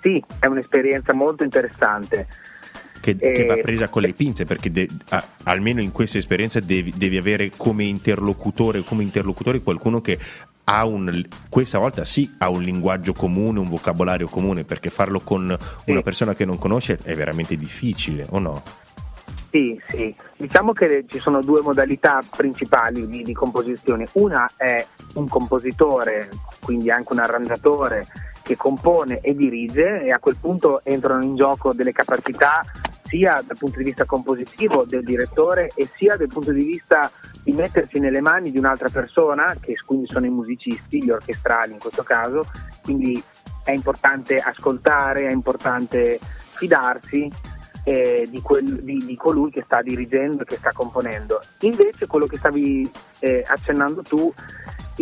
Sì, 0.00 0.22
è 0.38 0.46
un'esperienza 0.46 1.12
molto 1.12 1.42
interessante. 1.44 2.26
Che, 3.04 3.16
che 3.16 3.32
Eh, 3.42 3.44
va 3.44 3.56
presa 3.56 3.88
con 3.88 4.00
le 4.00 4.14
pinze 4.14 4.46
perché 4.46 4.70
de- 4.70 4.88
a- 5.10 5.22
almeno 5.42 5.82
in 5.82 5.92
questa 5.92 6.16
esperienza 6.16 6.58
devi, 6.60 6.90
devi 6.96 7.18
avere 7.18 7.50
come 7.54 7.84
interlocutore 7.84 8.80
come 8.80 9.02
interlocutore 9.02 9.60
qualcuno 9.60 10.00
che 10.00 10.18
ha 10.64 10.86
un 10.86 11.22
questa 11.50 11.76
volta 11.78 12.06
sì 12.06 12.34
ha 12.38 12.48
un 12.48 12.62
linguaggio 12.62 13.12
comune 13.12 13.58
un 13.58 13.68
vocabolario 13.68 14.26
comune 14.28 14.64
perché 14.64 14.88
farlo 14.88 15.20
con 15.20 15.42
una 15.44 15.58
Sì. 15.84 16.00
persona 16.02 16.34
che 16.34 16.46
non 16.46 16.56
conosce 16.56 16.98
è 17.02 17.12
veramente 17.14 17.58
difficile 17.58 18.24
o 18.30 18.38
no? 18.38 18.62
Sì, 19.50 19.78
sì. 19.88 20.12
Diciamo 20.38 20.72
che 20.72 21.04
ci 21.06 21.20
sono 21.20 21.40
due 21.42 21.60
modalità 21.60 22.20
principali 22.36 23.06
di, 23.06 23.22
di 23.22 23.32
composizione. 23.32 24.08
Una 24.14 24.50
è 24.56 24.84
un 25.14 25.28
compositore, 25.28 26.28
quindi 26.60 26.90
anche 26.90 27.12
un 27.12 27.20
arrangiatore 27.20 28.04
che 28.42 28.56
compone 28.56 29.20
e 29.20 29.32
dirige 29.36 30.02
e 30.02 30.10
a 30.10 30.18
quel 30.18 30.36
punto 30.40 30.80
entrano 30.84 31.22
in 31.22 31.36
gioco 31.36 31.72
delle 31.72 31.92
capacità 31.92 32.64
sia 33.14 33.40
dal 33.46 33.56
punto 33.56 33.78
di 33.78 33.84
vista 33.84 34.04
compositivo 34.06 34.84
del 34.84 35.04
direttore 35.04 35.70
e 35.76 35.88
sia 35.94 36.16
dal 36.16 36.26
punto 36.26 36.50
di 36.50 36.64
vista 36.64 37.08
di 37.44 37.52
mettersi 37.52 38.00
nelle 38.00 38.20
mani 38.20 38.50
di 38.50 38.58
un'altra 38.58 38.88
persona, 38.88 39.54
che 39.60 39.76
quindi 39.86 40.08
sono 40.08 40.26
i 40.26 40.30
musicisti, 40.30 41.00
gli 41.00 41.10
orchestrali 41.10 41.74
in 41.74 41.78
questo 41.78 42.02
caso, 42.02 42.44
quindi 42.82 43.22
è 43.62 43.70
importante 43.70 44.40
ascoltare, 44.40 45.28
è 45.28 45.30
importante 45.30 46.18
fidarsi 46.56 47.30
eh, 47.84 48.26
di, 48.28 48.40
quel- 48.40 48.82
di- 48.82 49.04
di 49.06 49.16
colui 49.16 49.50
che 49.50 49.62
sta 49.64 49.80
dirigendo 49.80 50.42
che 50.42 50.56
sta 50.56 50.72
componendo. 50.72 51.40
Invece 51.60 52.08
quello 52.08 52.26
che 52.26 52.38
stavi 52.38 52.90
eh, 53.20 53.44
accennando 53.46 54.02
tu, 54.02 54.32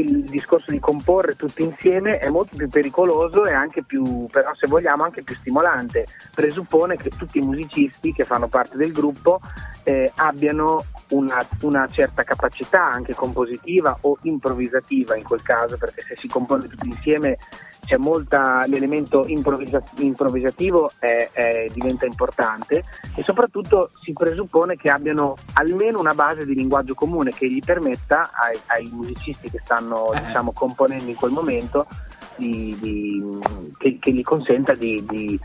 il 0.00 0.22
discorso 0.22 0.70
di 0.70 0.78
comporre 0.78 1.36
tutti 1.36 1.62
insieme 1.62 2.18
è 2.18 2.28
molto 2.28 2.56
più 2.56 2.68
pericoloso 2.68 3.44
e 3.44 3.52
anche 3.52 3.82
più, 3.82 4.26
però 4.30 4.54
se 4.54 4.66
vogliamo 4.66 5.04
anche 5.04 5.22
più 5.22 5.34
stimolante. 5.34 6.06
Presuppone 6.34 6.96
che 6.96 7.10
tutti 7.10 7.38
i 7.38 7.42
musicisti 7.42 8.12
che 8.12 8.24
fanno 8.24 8.48
parte 8.48 8.76
del 8.76 8.92
gruppo 8.92 9.40
eh, 9.84 10.10
abbiano 10.16 10.84
una, 11.10 11.46
una 11.62 11.86
certa 11.88 12.22
capacità 12.22 12.84
anche 12.90 13.14
compositiva 13.14 13.96
o 14.02 14.18
improvvisativa 14.22 15.16
in 15.16 15.24
quel 15.24 15.42
caso, 15.42 15.76
perché 15.76 16.02
se 16.02 16.16
si 16.16 16.28
compone 16.28 16.68
tutti 16.68 16.88
insieme 16.88 17.36
c'è 17.84 17.96
molta, 17.96 18.64
l'elemento 18.66 19.26
improvvisa- 19.26 19.82
improvvisativo 19.96 20.90
è- 20.98 21.28
è- 21.32 21.66
diventa 21.72 22.06
importante 22.06 22.84
e 23.16 23.22
soprattutto 23.22 23.90
si 24.02 24.12
presuppone 24.12 24.76
che 24.76 24.88
abbiano 24.88 25.34
almeno 25.54 25.98
una 25.98 26.14
base 26.14 26.46
di 26.46 26.54
linguaggio 26.54 26.94
comune 26.94 27.32
che 27.32 27.50
gli 27.50 27.60
permetta 27.60 28.30
ai, 28.32 28.58
ai 28.66 28.88
musicisti 28.92 29.50
che 29.50 29.58
stanno 29.58 30.12
Eh. 30.12 30.22
diciamo, 30.22 30.52
componendo 30.52 31.10
in 31.10 31.16
quel 31.16 31.32
momento 31.32 31.86
di- 32.50 32.76
di- 32.80 33.22
che, 33.78 33.98
che 34.00 34.12
gli 34.12 34.22
consenta 34.22 34.74
di, 34.74 35.04
di- 35.08 35.40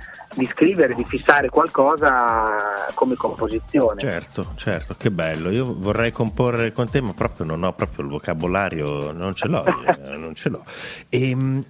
scrivere, 0.46 0.94
di 0.96 1.04
fissare 1.06 1.50
qualcosa 1.50 2.86
come 2.94 3.16
composizione. 3.16 4.00
Certo, 4.02 4.54
certo, 4.56 4.96
che 4.98 5.12
bello. 5.12 5.50
Io 5.50 5.76
vorrei 5.78 6.12
comporre 6.12 6.72
con 6.72 6.90
te, 6.90 7.02
ma 7.02 7.14
proprio 7.14 7.46
non 7.46 7.64
ho 7.64 7.74
proprio 7.74 8.06
il 8.06 8.12
vocabolario, 8.12 9.12
non 9.12 9.34
ce 9.36 9.48
l'ho, 9.48 9.64
eh, 9.86 10.16
non 10.18 10.36
ce 10.36 10.50
l'ho. 10.50 10.64
Ehm, 11.10 11.64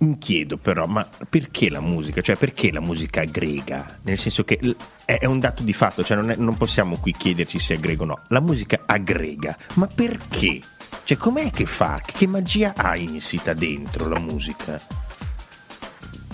mi 0.00 0.16
chiedo 0.18 0.56
però, 0.58 0.86
ma 0.86 1.04
perché 1.28 1.68
la 1.70 1.80
musica? 1.80 2.20
Cioè, 2.20 2.36
perché 2.36 2.70
la 2.70 2.80
musica 2.80 3.22
aggrega? 3.22 3.98
Nel 4.02 4.16
senso 4.18 4.44
che 4.44 4.58
è 5.04 5.18
è 5.18 5.24
un 5.24 5.40
dato 5.40 5.62
di 5.62 5.72
fatto, 5.72 6.04
cioè 6.04 6.16
non, 6.16 6.30
è- 6.30 6.36
non 6.36 6.54
possiamo 6.56 6.98
qui 7.00 7.12
chiederci 7.12 7.58
se 7.58 7.74
aggrega 7.74 8.02
o 8.02 8.06
no. 8.06 8.20
La 8.28 8.40
musica 8.40 8.82
aggrega, 8.86 9.56
ma 9.74 9.88
perché? 9.92 10.60
Cioè, 11.08 11.16
com'è 11.16 11.48
che 11.50 11.64
fa? 11.64 12.02
Che 12.04 12.26
magia 12.26 12.74
ha 12.76 12.94
insita 12.94 13.54
dentro 13.54 14.06
la 14.10 14.18
musica? 14.18 14.78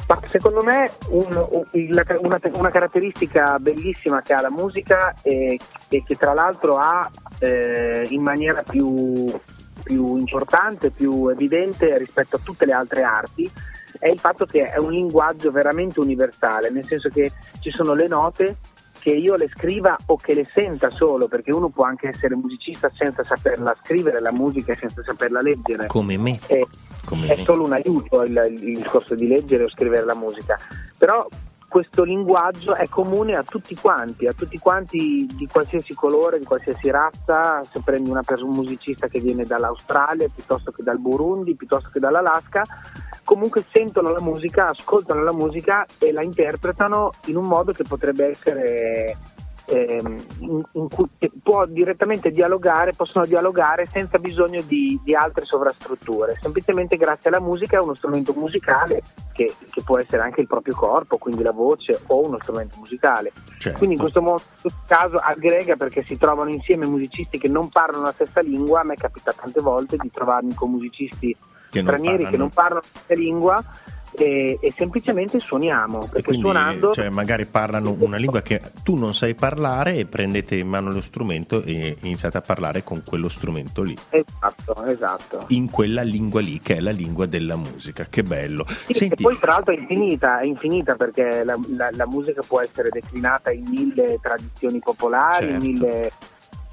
Ma 0.08 0.20
secondo 0.24 0.64
me 0.64 0.90
un- 1.10 1.64
una, 1.70 2.40
una 2.54 2.70
caratteristica 2.72 3.60
bellissima 3.60 4.20
che 4.22 4.32
ha 4.32 4.40
la 4.40 4.50
musica 4.50 5.14
e, 5.22 5.60
e 5.88 6.02
che 6.02 6.16
tra 6.16 6.34
l'altro 6.34 6.76
ha 6.76 7.08
eh, 7.38 8.04
in 8.08 8.20
maniera 8.20 8.64
più, 8.68 9.32
più 9.84 10.16
importante, 10.16 10.90
più 10.90 11.28
evidente 11.28 11.96
rispetto 11.96 12.34
a 12.34 12.40
tutte 12.42 12.66
le 12.66 12.72
altre 12.72 13.04
arti 13.04 13.48
è 14.00 14.08
il 14.08 14.18
fatto 14.18 14.44
che 14.44 14.64
è 14.64 14.78
un 14.78 14.90
linguaggio 14.90 15.52
veramente 15.52 16.00
universale, 16.00 16.68
nel 16.70 16.84
senso 16.84 17.08
che 17.10 17.30
ci 17.60 17.70
sono 17.70 17.94
le 17.94 18.08
note 18.08 18.56
che 19.04 19.10
io 19.10 19.36
le 19.36 19.50
scriva 19.54 19.98
o 20.06 20.16
che 20.16 20.32
le 20.32 20.46
senta 20.48 20.88
solo, 20.88 21.28
perché 21.28 21.52
uno 21.52 21.68
può 21.68 21.84
anche 21.84 22.08
essere 22.08 22.34
musicista 22.36 22.90
senza 22.90 23.22
saperla 23.22 23.76
scrivere 23.82 24.18
la 24.18 24.32
musica 24.32 24.72
e 24.72 24.76
senza 24.76 25.02
saperla 25.04 25.42
leggere. 25.42 25.88
Come 25.88 26.16
me. 26.16 26.38
E- 26.46 26.66
Come 27.04 27.26
è 27.26 27.36
me. 27.36 27.44
solo 27.44 27.66
un 27.66 27.74
aiuto 27.74 28.22
il, 28.22 28.34
il 28.62 28.78
discorso 28.78 29.14
di 29.14 29.26
leggere 29.26 29.64
o 29.64 29.68
scrivere 29.68 30.06
la 30.06 30.14
musica, 30.14 30.58
però 30.96 31.28
questo 31.74 32.04
linguaggio 32.04 32.76
è 32.76 32.88
comune 32.88 33.32
a 33.32 33.42
tutti 33.42 33.74
quanti, 33.74 34.28
a 34.28 34.32
tutti 34.32 34.60
quanti 34.60 35.26
di 35.34 35.48
qualsiasi 35.50 35.92
colore, 35.92 36.38
di 36.38 36.44
qualsiasi 36.44 36.88
razza, 36.88 37.64
se 37.64 37.80
prendi 37.82 38.10
una 38.10 38.22
un 38.42 38.52
musicista 38.52 39.08
che 39.08 39.18
viene 39.18 39.44
dall'Australia 39.44 40.28
piuttosto 40.32 40.70
che 40.70 40.84
dal 40.84 41.00
Burundi, 41.00 41.56
piuttosto 41.56 41.90
che 41.92 41.98
dall'Alaska, 41.98 42.62
comunque 43.24 43.64
sentono 43.72 44.10
la 44.10 44.20
musica, 44.20 44.68
ascoltano 44.68 45.24
la 45.24 45.32
musica 45.32 45.84
e 45.98 46.12
la 46.12 46.22
interpretano 46.22 47.10
in 47.24 47.34
un 47.34 47.46
modo 47.46 47.72
che 47.72 47.82
potrebbe 47.82 48.28
essere 48.28 49.16
ehm, 49.66 50.24
in, 50.40 50.62
in 50.72 50.88
cui 50.88 51.08
che 51.18 51.30
può 51.42 51.66
direttamente 51.66 52.30
dialogare, 52.30 52.92
possono 52.94 53.24
dialogare 53.26 53.86
senza 53.86 54.18
bisogno 54.18 54.62
di, 54.62 54.98
di 55.02 55.14
altre 55.14 55.44
sovrastrutture, 55.44 56.36
semplicemente 56.40 56.96
grazie 56.96 57.30
alla 57.30 57.40
musica 57.40 57.78
è 57.78 57.80
uno 57.80 57.94
strumento 57.94 58.32
musicale 58.36 59.02
che, 59.32 59.52
che 59.70 59.82
può 59.82 59.98
essere 59.98 60.22
anche 60.22 60.40
il 60.40 60.46
proprio 60.46 60.74
corpo, 60.74 61.18
quindi 61.18 61.42
la 61.42 61.52
voce 61.52 62.00
o 62.06 62.26
uno 62.26 62.38
strumento 62.40 62.78
musicale. 62.78 63.32
Certo. 63.58 63.78
Quindi 63.78 63.96
in 63.96 64.00
questo, 64.00 64.20
mo- 64.22 64.32
in 64.32 64.60
questo 64.60 64.80
caso 64.86 65.16
aggrega 65.16 65.76
perché 65.76 66.04
si 66.06 66.16
trovano 66.16 66.50
insieme 66.50 66.86
musicisti 66.86 67.38
che 67.38 67.48
non 67.48 67.68
parlano 67.68 68.04
la 68.04 68.12
stessa 68.12 68.40
lingua, 68.40 68.80
a 68.80 68.84
me 68.84 68.94
capita 68.94 69.32
tante 69.32 69.60
volte 69.60 69.96
di 69.96 70.10
trovarmi 70.10 70.54
con 70.54 70.70
musicisti 70.70 71.36
Che 71.70 71.80
stranieri 71.80 72.18
che 72.18 72.22
parlano. 72.22 72.42
non 72.42 72.50
parlano 72.50 72.80
la 72.80 72.86
stessa 72.88 73.20
lingua 73.20 73.64
e, 74.16 74.58
e 74.60 74.72
semplicemente 74.76 75.38
suoniamo, 75.40 76.04
E 76.04 76.08
perché 76.08 76.22
quindi, 76.22 76.42
suonando... 76.42 76.92
cioè, 76.92 77.08
magari 77.08 77.46
parlano 77.46 77.94
una 77.98 78.16
lingua 78.16 78.42
che 78.42 78.60
tu 78.82 78.94
non 78.96 79.14
sai 79.14 79.34
parlare 79.34 79.94
e 79.96 80.06
prendete 80.06 80.56
in 80.56 80.68
mano 80.68 80.90
lo 80.90 81.00
strumento 81.00 81.62
e 81.62 81.96
iniziate 82.00 82.38
a 82.38 82.40
parlare 82.40 82.82
con 82.84 83.02
quello 83.04 83.28
strumento 83.28 83.82
lì. 83.82 83.96
Esatto, 84.10 84.84
esatto. 84.86 85.44
In 85.48 85.70
quella 85.70 86.02
lingua 86.02 86.40
lì 86.40 86.60
che 86.60 86.76
è 86.76 86.80
la 86.80 86.90
lingua 86.90 87.26
della 87.26 87.56
musica. 87.56 88.06
Che 88.08 88.22
bello. 88.22 88.64
Sì, 88.68 88.92
e 88.92 88.94
Senti, 88.94 89.22
poi 89.22 89.38
tra 89.38 89.52
l'altro 89.52 89.72
è 89.74 89.78
infinita, 89.78 90.40
è 90.40 90.44
infinita 90.44 90.94
perché 90.94 91.42
la, 91.44 91.58
la- 91.76 91.90
la 91.92 92.06
musica 92.06 92.42
può 92.46 92.60
essere 92.60 92.88
declinata 92.90 93.50
in 93.52 93.66
mille 93.68 94.18
tradizioni 94.20 94.78
popolari, 94.78 95.48
Certo. 95.48 95.64
in 95.64 95.72
mille, 95.72 96.10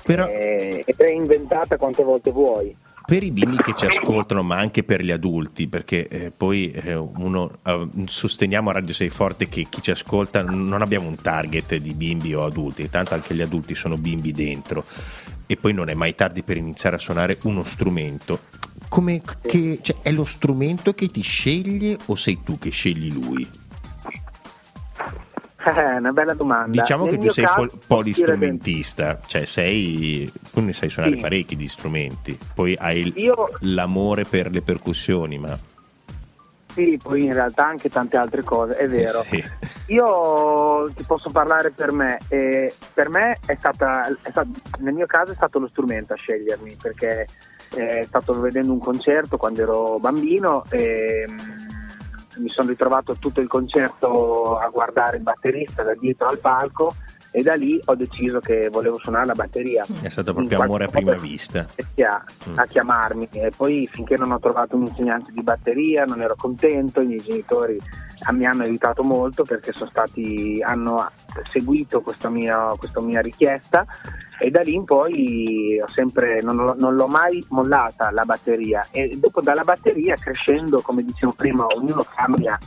però 0.03 0.25
eh, 0.27 0.83
e 0.85 0.95
reinventata 0.97 1.77
quante 1.77 2.03
volte 2.03 2.31
vuoi. 2.31 2.75
Per 3.05 3.23
i 3.23 3.31
bimbi 3.31 3.57
che 3.57 3.73
ci 3.75 3.85
ascoltano, 3.85 4.43
ma 4.43 4.57
anche 4.57 4.83
per 4.83 5.03
gli 5.03 5.11
adulti, 5.11 5.67
perché 5.67 6.07
eh, 6.07 6.31
poi 6.31 6.71
eh, 6.71 6.95
uno 6.95 7.59
eh, 7.63 7.87
sosteniamo 8.05 8.69
a 8.69 8.73
Radio 8.73 8.93
Sei 8.93 9.09
Forte 9.09 9.49
che 9.49 9.67
chi 9.69 9.81
ci 9.81 9.91
ascolta 9.91 10.43
non 10.43 10.81
abbiamo 10.81 11.07
un 11.07 11.15
target 11.15 11.75
di 11.75 11.93
bimbi 11.93 12.33
o 12.33 12.45
adulti, 12.45 12.89
tanto 12.89 13.13
anche 13.13 13.33
gli 13.33 13.41
adulti 13.41 13.75
sono 13.75 13.97
bimbi 13.97 14.31
dentro 14.31 14.85
e 15.45 15.57
poi 15.57 15.73
non 15.73 15.89
è 15.89 15.93
mai 15.93 16.15
tardi 16.15 16.43
per 16.43 16.55
iniziare 16.55 16.95
a 16.95 16.99
suonare 16.99 17.37
uno 17.43 17.63
strumento. 17.63 18.39
Che, 19.41 19.79
cioè, 19.81 19.97
è 20.01 20.11
lo 20.11 20.25
strumento 20.25 20.93
che 20.93 21.09
ti 21.11 21.21
sceglie 21.21 21.97
o 22.05 22.15
sei 22.15 22.39
tu 22.43 22.57
che 22.57 22.69
scegli 22.69 23.11
lui? 23.11 23.47
Eh, 25.63 25.97
una 25.97 26.11
bella 26.11 26.33
domanda. 26.33 26.81
Diciamo 26.81 27.05
Nel 27.05 27.17
che 27.17 27.25
tu 27.25 27.31
sei 27.31 27.45
caso, 27.45 27.55
pol- 27.57 27.71
polistrumentista, 27.87 29.19
cioè 29.27 29.45
sei, 29.45 30.31
tu 30.51 30.61
ne 30.61 30.73
sai 30.73 30.89
suonare 30.89 31.15
Sì. 31.15 31.21
parecchi 31.21 31.55
di 31.55 31.67
strumenti, 31.67 32.37
poi 32.53 32.75
hai 32.79 33.13
Io 33.17 33.47
l'amore 33.59 34.23
per 34.25 34.49
le 34.51 34.61
percussioni, 34.61 35.37
ma 35.37 35.57
sì, 36.73 36.97
poi 37.03 37.25
in 37.25 37.33
realtà 37.33 37.67
anche 37.67 37.89
tante 37.89 38.15
altre 38.15 38.43
cose, 38.43 38.75
è 38.77 38.87
vero. 38.87 39.21
Sì. 39.23 39.43
Io 39.87 40.89
ti 40.95 41.03
posso 41.03 41.29
parlare 41.29 41.71
per 41.71 41.91
me, 41.91 42.17
e 42.29 42.73
per 42.93 43.09
me 43.09 43.37
è 43.45 43.55
stata, 43.59 44.07
è 44.07 44.29
stato- 44.29 44.47
nel 44.79 44.93
mio 44.93 45.05
caso 45.05 45.33
è 45.33 45.35
stato 45.35 45.59
lo 45.59 45.67
strumento 45.67 46.13
a 46.13 46.15
scegliermi 46.15 46.77
perché 46.81 47.27
eh, 47.75 47.99
è 47.99 48.03
stato 48.05 48.39
vedendo 48.39 48.71
un 48.71 48.79
concerto 48.79 49.35
quando 49.37 49.61
ero 49.61 49.99
bambino 49.99 50.63
e 50.69 51.25
mm, 51.29 51.37
mi 52.41 52.49
sono 52.49 52.69
ritrovato 52.69 53.15
tutto 53.17 53.39
il 53.39 53.47
concerto 53.47 54.57
a 54.57 54.67
guardare 54.69 55.17
il 55.17 55.23
batterista 55.23 55.83
da 55.83 55.93
dietro 55.95 56.27
al 56.27 56.39
palco 56.39 56.93
e 57.31 57.41
da 57.43 57.55
lì 57.55 57.79
ho 57.85 57.95
deciso 57.95 58.39
che 58.39 58.67
volevo 58.69 58.97
suonare 58.97 59.25
la 59.27 59.33
batteria. 59.33 59.85
È 60.01 60.09
stato 60.09 60.33
proprio 60.33 60.61
amore 60.61 60.85
a 60.85 60.87
prima 60.89 61.13
vista. 61.13 61.59
A, 61.59 62.23
Mm. 62.49 62.57
a 62.57 62.65
chiamarmi 62.65 63.29
e 63.31 63.51
poi 63.55 63.87
finché 63.91 64.17
non 64.17 64.31
ho 64.31 64.39
trovato 64.39 64.75
un 64.75 64.85
insegnante 64.85 65.31
di 65.31 65.43
batteria 65.43 66.03
non 66.05 66.21
ero 66.21 66.35
contento, 66.35 66.99
i 67.01 67.05
miei 67.05 67.21
genitori 67.21 67.79
ah, 68.23 68.31
mi 68.31 68.45
hanno 68.45 68.63
aiutato 68.63 69.03
molto 69.03 69.43
perché 69.43 69.71
sono 69.71 69.89
stati, 69.89 70.59
hanno 70.65 71.09
seguito 71.43 72.01
questa 72.01 72.29
mia, 72.29 72.73
questa 72.77 72.99
mia 73.01 73.21
richiesta 73.21 73.85
e 74.41 74.49
da 74.49 74.61
lì 74.61 74.73
in 74.73 74.83
poi 74.85 75.79
ho 75.81 75.87
sempre, 75.87 76.41
non, 76.41 76.55
l'ho- 76.55 76.75
non 76.77 76.95
l'ho 76.95 77.07
mai 77.07 77.43
mollata 77.49 78.09
la 78.11 78.23
batteria 78.25 78.87
e 78.91 79.17
dopo 79.19 79.39
dalla 79.41 79.63
batteria 79.63 80.15
crescendo 80.15 80.81
come 80.81 81.03
dicevo 81.03 81.33
prima 81.33 81.65
ognuno 81.67 82.03
cambia 82.15 82.57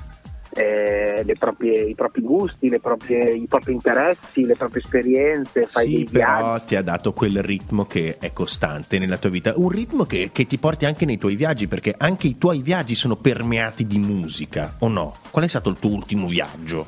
eh, 0.56 1.22
le 1.24 1.34
proprie- 1.36 1.82
i 1.82 1.94
propri 1.96 2.22
gusti, 2.22 2.68
le 2.68 2.78
proprie- 2.78 3.34
i 3.34 3.46
propri 3.48 3.72
interessi, 3.72 4.44
le 4.44 4.54
proprie 4.54 4.82
esperienze, 4.84 5.66
fai 5.66 5.88
Sì, 5.88 5.94
dei 5.96 6.08
viaggi. 6.08 6.42
però 6.42 6.60
ti 6.60 6.76
ha 6.76 6.82
dato 6.82 7.12
quel 7.12 7.42
ritmo 7.42 7.86
che 7.86 8.18
è 8.20 8.32
costante 8.32 8.98
nella 9.00 9.16
tua 9.16 9.30
vita, 9.30 9.52
un 9.56 9.68
ritmo 9.68 10.04
che, 10.04 10.30
che 10.32 10.46
ti 10.46 10.58
porti 10.58 10.84
anche 10.86 11.06
nei 11.06 11.18
tuoi 11.18 11.34
viaggi, 11.34 11.66
perché 11.66 11.92
anche 11.98 12.28
i 12.28 12.38
tuoi 12.38 12.62
viaggi 12.62 12.94
sono 12.94 13.16
permeati 13.16 13.84
di 13.84 13.98
musica, 13.98 14.76
o 14.78 14.86
no? 14.86 15.16
Qual 15.32 15.44
è 15.44 15.48
stato 15.48 15.70
il 15.70 15.78
tuo 15.80 15.90
ultimo 15.90 16.28
viaggio? 16.28 16.86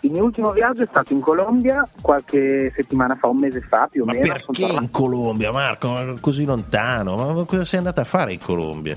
Il 0.00 0.12
mio 0.12 0.22
ultimo 0.24 0.52
viaggio 0.52 0.84
è 0.84 0.86
stato 0.88 1.12
in 1.12 1.20
Colombia 1.20 1.86
qualche 2.00 2.72
settimana 2.76 3.16
fa, 3.16 3.26
un 3.26 3.38
mese 3.38 3.60
fa 3.60 3.88
più 3.90 4.02
o 4.02 4.04
Ma 4.06 4.12
meno. 4.12 4.32
perché 4.32 4.62
in 4.62 4.90
Colombia, 4.90 5.50
Marco? 5.50 5.88
Ma 5.90 6.14
Così 6.20 6.44
lontano? 6.44 7.16
Ma 7.32 7.44
cosa 7.44 7.64
sei 7.64 7.78
andata 7.80 8.02
a 8.02 8.04
fare 8.04 8.32
in 8.32 8.40
Colombia? 8.40 8.96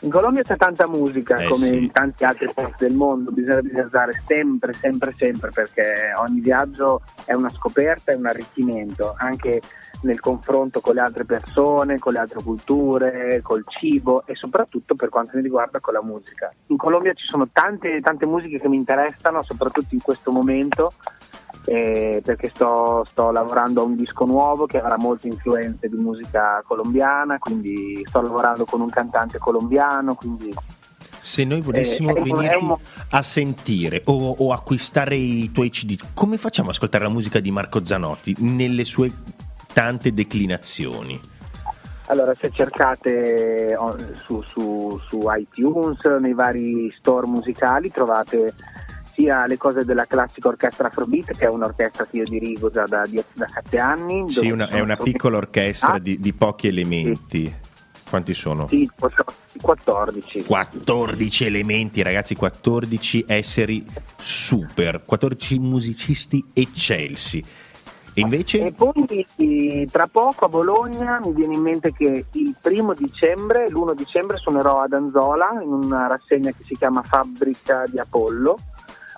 In 0.00 0.10
Colombia 0.10 0.42
c'è 0.42 0.56
tanta 0.56 0.86
musica, 0.86 1.38
Eh, 1.38 1.48
come 1.48 1.66
sì. 1.66 1.76
in 1.76 1.90
tanti 1.90 2.22
altri 2.22 2.48
posti 2.54 2.84
del 2.86 2.94
mondo, 2.94 3.32
bisogna 3.32 3.60
viaggiare 3.62 4.12
sempre, 4.26 4.72
sempre, 4.72 5.12
sempre, 5.18 5.50
perché 5.50 6.12
ogni 6.18 6.38
viaggio 6.38 7.02
è 7.24 7.32
una 7.32 7.48
scoperta, 7.48 8.12
è 8.12 8.14
un 8.14 8.26
arricchimento, 8.26 9.14
anche 9.18 9.60
nel 10.02 10.20
confronto 10.20 10.80
con 10.80 10.94
le 10.94 11.00
altre 11.00 11.24
persone, 11.24 11.98
con 11.98 12.12
le 12.12 12.20
altre 12.20 12.40
culture, 12.44 13.40
col 13.42 13.64
cibo 13.66 14.22
e 14.24 14.36
soprattutto 14.36 14.94
per 14.94 15.08
quanto 15.08 15.32
mi 15.34 15.42
riguarda 15.42 15.80
con 15.80 15.94
la 15.94 16.02
musica. 16.02 16.52
In 16.66 16.76
Colombia 16.76 17.12
ci 17.14 17.26
sono 17.26 17.48
tante, 17.52 18.00
tante 18.00 18.24
musiche 18.24 18.60
che 18.60 18.68
mi 18.68 18.76
interessano, 18.76 19.42
soprattutto 19.42 19.94
in 19.94 20.00
questo 20.00 20.30
momento, 20.30 20.92
eh, 21.68 22.22
perché 22.24 22.50
sto, 22.54 23.04
sto 23.04 23.30
lavorando 23.30 23.82
a 23.82 23.84
un 23.84 23.94
disco 23.94 24.24
nuovo 24.24 24.64
che 24.66 24.78
avrà 24.78 24.96
molte 24.96 25.28
influenze 25.28 25.88
di 25.88 25.96
musica 25.96 26.62
colombiana, 26.66 27.38
quindi 27.38 28.02
sto 28.06 28.20
lavorando 28.22 28.64
con 28.64 28.80
un 28.80 28.88
cantante 28.88 29.38
colombiano, 29.38 30.14
quindi 30.14 30.54
Se 31.20 31.44
noi 31.44 31.60
volessimo 31.60 32.14
Eh, 32.14 32.22
venire 32.22 32.56
un- 32.56 32.74
a 33.10 33.22
sentire 33.22 34.02
o, 34.06 34.30
o 34.38 34.52
acquistare 34.52 35.16
i 35.16 35.50
tuoi 35.52 35.68
CD, 35.68 35.98
come 36.14 36.38
facciamo 36.38 36.68
ad 36.68 36.74
ascoltare 36.74 37.04
la 37.04 37.10
musica 37.10 37.38
di 37.40 37.50
Marco 37.50 37.84
Zanotti 37.84 38.34
nelle 38.38 38.84
sue 38.84 39.12
tante 39.72 40.14
declinazioni? 40.14 41.20
Allora, 42.06 42.32
se 42.32 42.50
cercate 42.50 43.76
oh, 43.76 43.94
su, 44.14 44.40
su- 44.42 44.98
su 45.06 45.20
iTunes, 45.36 45.98
nei 46.20 46.32
vari 46.32 46.90
store 46.98 47.26
musicali, 47.26 47.90
trovate 47.90 48.54
sia 49.18 49.46
le 49.46 49.56
cose 49.56 49.84
della 49.84 50.06
classica 50.06 50.46
orchestra 50.46 50.86
Afrobeat, 50.86 51.36
che 51.36 51.46
è 51.46 51.48
un'orchestra 51.48 52.06
che 52.06 52.18
io 52.18 52.24
dirigo 52.24 52.70
già 52.70 52.84
da, 52.84 53.02
da 53.32 53.48
sette 53.52 53.78
anni. 53.78 54.30
Sì, 54.30 54.48
una- 54.50 54.68
è 54.68 54.78
una 54.78 54.96
piccola 54.96 55.38
orchestra 55.38 55.94
Ah, 55.94 55.98
di, 55.98 56.20
di 56.20 56.32
pochi 56.32 56.68
elementi. 56.68 57.52
Quanti 58.08 58.32
sono? 58.32 58.68
Sì, 58.68 58.88
14. 59.60 60.44
14 60.44 61.44
elementi, 61.44 62.00
ragazzi, 62.02 62.36
14 62.36 63.24
esseri 63.26 63.84
super, 64.16 65.02
14 65.04 65.58
musicisti 65.58 66.42
eccelsi. 66.54 67.42
E 68.14 68.20
invece? 68.20 68.64
E 68.64 68.72
poi 68.72 69.26
eh, 69.36 69.86
tra 69.90 70.06
poco 70.06 70.44
a 70.46 70.48
Bologna 70.48 71.20
mi 71.22 71.32
viene 71.32 71.54
in 71.54 71.60
mente 71.60 71.92
che 71.92 72.24
il 72.32 72.54
primo 72.60 72.94
dicembre, 72.94 73.68
l'1 73.68 73.94
dicembre 73.94 74.38
suonerò 74.38 74.80
ad 74.80 74.92
Anzola 74.92 75.50
in 75.62 75.70
una 75.72 76.06
rassegna 76.06 76.50
che 76.50 76.64
si 76.64 76.74
chiama 76.76 77.02
Fabbrica 77.02 77.84
di 77.86 77.98
Apollo 77.98 78.58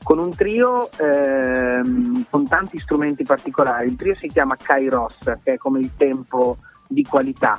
con 0.02 0.18
un 0.18 0.34
trio 0.34 0.90
ehm, 0.98 2.26
con 2.30 2.46
tanti 2.46 2.78
strumenti 2.78 3.24
particolari. 3.24 3.88
Il 3.88 3.96
trio 3.96 4.14
si 4.14 4.28
chiama 4.28 4.56
Kairos, 4.56 5.18
che 5.42 5.54
è 5.54 5.56
come 5.56 5.80
il 5.80 5.90
tempo 5.96 6.58
di 6.86 7.04
qualità. 7.04 7.58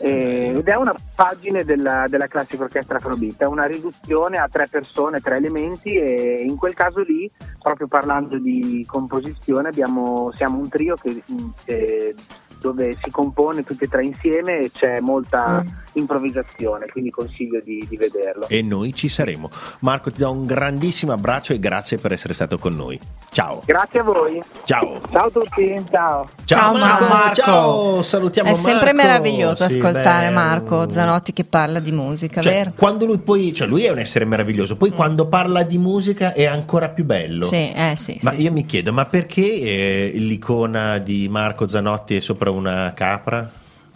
Eh, 0.00 0.52
ed 0.54 0.68
è 0.68 0.76
una 0.76 0.94
pagina 1.14 1.62
della, 1.62 2.04
della 2.06 2.28
classica 2.28 2.62
orchestra 2.62 2.98
Afrobeat, 2.98 3.42
è 3.42 3.46
una 3.46 3.64
riduzione 3.64 4.38
a 4.38 4.46
tre 4.46 4.68
persone, 4.70 5.20
tre 5.20 5.36
elementi 5.36 5.94
e 5.94 6.44
in 6.46 6.56
quel 6.56 6.74
caso 6.74 7.00
lì, 7.00 7.28
proprio 7.58 7.88
parlando 7.88 8.38
di 8.38 8.86
composizione, 8.88 9.68
abbiamo, 9.68 10.30
siamo 10.32 10.58
un 10.58 10.68
trio 10.68 10.94
che, 10.94 11.20
eh, 11.64 12.14
dove 12.60 12.96
si 13.02 13.10
compone 13.10 13.64
tutti 13.64 13.84
e 13.84 13.88
tre 13.88 14.04
insieme 14.04 14.60
e 14.60 14.70
c'è 14.72 15.00
molta 15.00 15.64
improvvisazione, 15.92 16.86
quindi 16.86 17.10
consiglio 17.10 17.60
di, 17.64 17.84
di 17.88 17.96
vederlo. 17.96 18.46
E 18.48 18.62
noi 18.62 18.92
ci 18.94 19.08
saremo. 19.08 19.50
Marco 19.80 20.10
ti 20.10 20.18
do 20.18 20.30
un 20.30 20.46
grandissimo 20.46 21.12
abbraccio 21.12 21.52
e 21.52 21.58
grazie 21.58 21.98
per 21.98 22.12
essere 22.12 22.34
stato 22.34 22.58
con 22.58 22.74
noi. 22.74 22.98
Ciao. 23.30 23.62
Grazie 23.64 24.00
a 24.00 24.02
voi. 24.02 24.40
Ciao. 24.64 25.00
Ciao 25.10 25.26
a 25.26 25.30
tutti. 25.30 25.74
Ciao. 25.90 26.28
Ciao, 26.44 26.72
Marco. 26.76 27.06
Marco. 27.06 27.34
Ciao, 27.34 28.02
salutiamo 28.02 28.50
È 28.50 28.54
sempre 28.54 28.92
Marco. 28.92 29.08
meraviglioso 29.08 29.68
Sì, 29.68 29.78
ascoltare 29.78 30.26
bello. 30.28 30.38
Marco 30.38 30.88
Zanotti 30.90 31.32
che 31.32 31.44
parla 31.44 31.78
di 31.78 31.92
musica, 31.92 32.40
Cioè, 32.40 32.52
vero? 32.52 32.72
quando 32.76 33.04
lui 33.06 33.18
poi, 33.18 33.52
cioè 33.52 33.66
lui 33.66 33.84
è 33.84 33.90
un 33.90 33.98
essere 33.98 34.24
meraviglioso, 34.24 34.76
poi 34.76 34.90
quando 34.90 35.26
parla 35.26 35.62
di 35.62 35.78
musica 35.78 36.32
è 36.32 36.44
ancora 36.44 36.88
più 36.88 37.04
bello. 37.04 37.44
Sì, 37.44 37.72
eh 37.72 37.94
sì. 37.96 38.18
Ma 38.22 38.32
sì, 38.32 38.42
io 38.42 38.52
mi 38.52 38.64
chiedo, 38.64 38.92
ma 38.92 39.04
perché 39.06 39.42
eh, 39.42 40.12
l'icona 40.14 40.98
di 40.98 41.28
Marco 41.28 41.66
Zanotti 41.66 42.16
è 42.16 42.20
sopra 42.48 42.50
una 42.50 42.92
capra? 42.94 43.50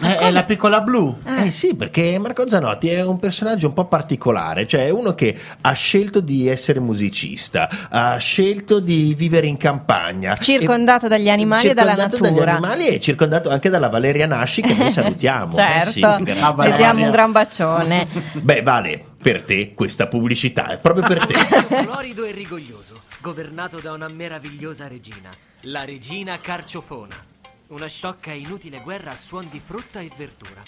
Eh, 0.05 0.17
è 0.19 0.31
la 0.33 0.43
piccola 0.43 0.81
blu. 0.81 1.17
Eh 1.25 1.53
sì, 1.53 1.77
perché 1.77 2.19
Marco 2.19 2.49
Zanotti 2.49 2.89
è 2.89 3.05
un 3.05 3.21
personaggio 3.21 3.69
un 3.69 3.73
po' 3.73 3.85
particolare, 3.85 4.67
cioè 4.67 4.87
è 4.87 4.91
uno 4.91 5.15
che 5.15 5.39
ha 5.61 5.73
scelto 5.75 6.19
di 6.19 6.49
essere 6.49 6.81
musicista, 6.81 7.69
ha 7.89 8.17
scelto 8.17 8.81
di 8.81 9.15
vivere 9.15 9.47
in 9.47 9.57
campagna. 9.57 10.35
Circondato 10.37 11.07
E- 11.07 11.09
dagli 11.09 11.29
animali 11.31 11.69
e 11.69 11.75
dalla 11.75 11.91
circondato 11.95 12.21
dagli 12.21 12.33
natura. 12.33 12.53
animali 12.57 12.87
e 12.89 12.99
circondato 13.01 13.51
anche 13.51 13.69
dalla 13.69 13.89
Valeria 13.89 14.27
Nasci 14.27 14.63
che 14.63 14.75
noi 14.75 14.91
salutiamo. 14.91 15.53
Certo, 15.55 15.89
Eh 15.89 15.93
sì. 15.93 16.01
Ciao, 16.01 16.25
ti 16.25 16.57
Valeria. 16.57 16.77
diamo 16.77 17.05
un 17.05 17.11
gran 17.13 17.31
bacione. 17.31 18.09
Beh, 18.43 18.63
Vale, 18.63 19.05
per 19.23 19.43
te 19.43 19.73
questa 19.73 20.09
pubblicità 20.09 20.67
è 20.71 20.79
proprio 20.79 21.07
per 21.07 21.27
te. 21.27 21.35
Florido 21.85 22.25
e 22.25 22.33
rigoglioso, 22.33 23.03
governato 23.21 23.79
da 23.79 23.93
una 23.93 24.09
meravigliosa 24.09 24.89
regina, 24.89 25.29
la 25.67 25.85
regina 25.85 26.37
Carciofona. 26.43 27.31
Una 27.73 27.87
sciocca 27.87 28.33
e 28.33 28.37
inutile 28.37 28.81
guerra 28.81 29.13
a 29.13 29.17
suon 29.17 29.49
di 29.49 29.59
frutta 29.59 30.01
e 30.01 30.11
verdura. 30.15 30.63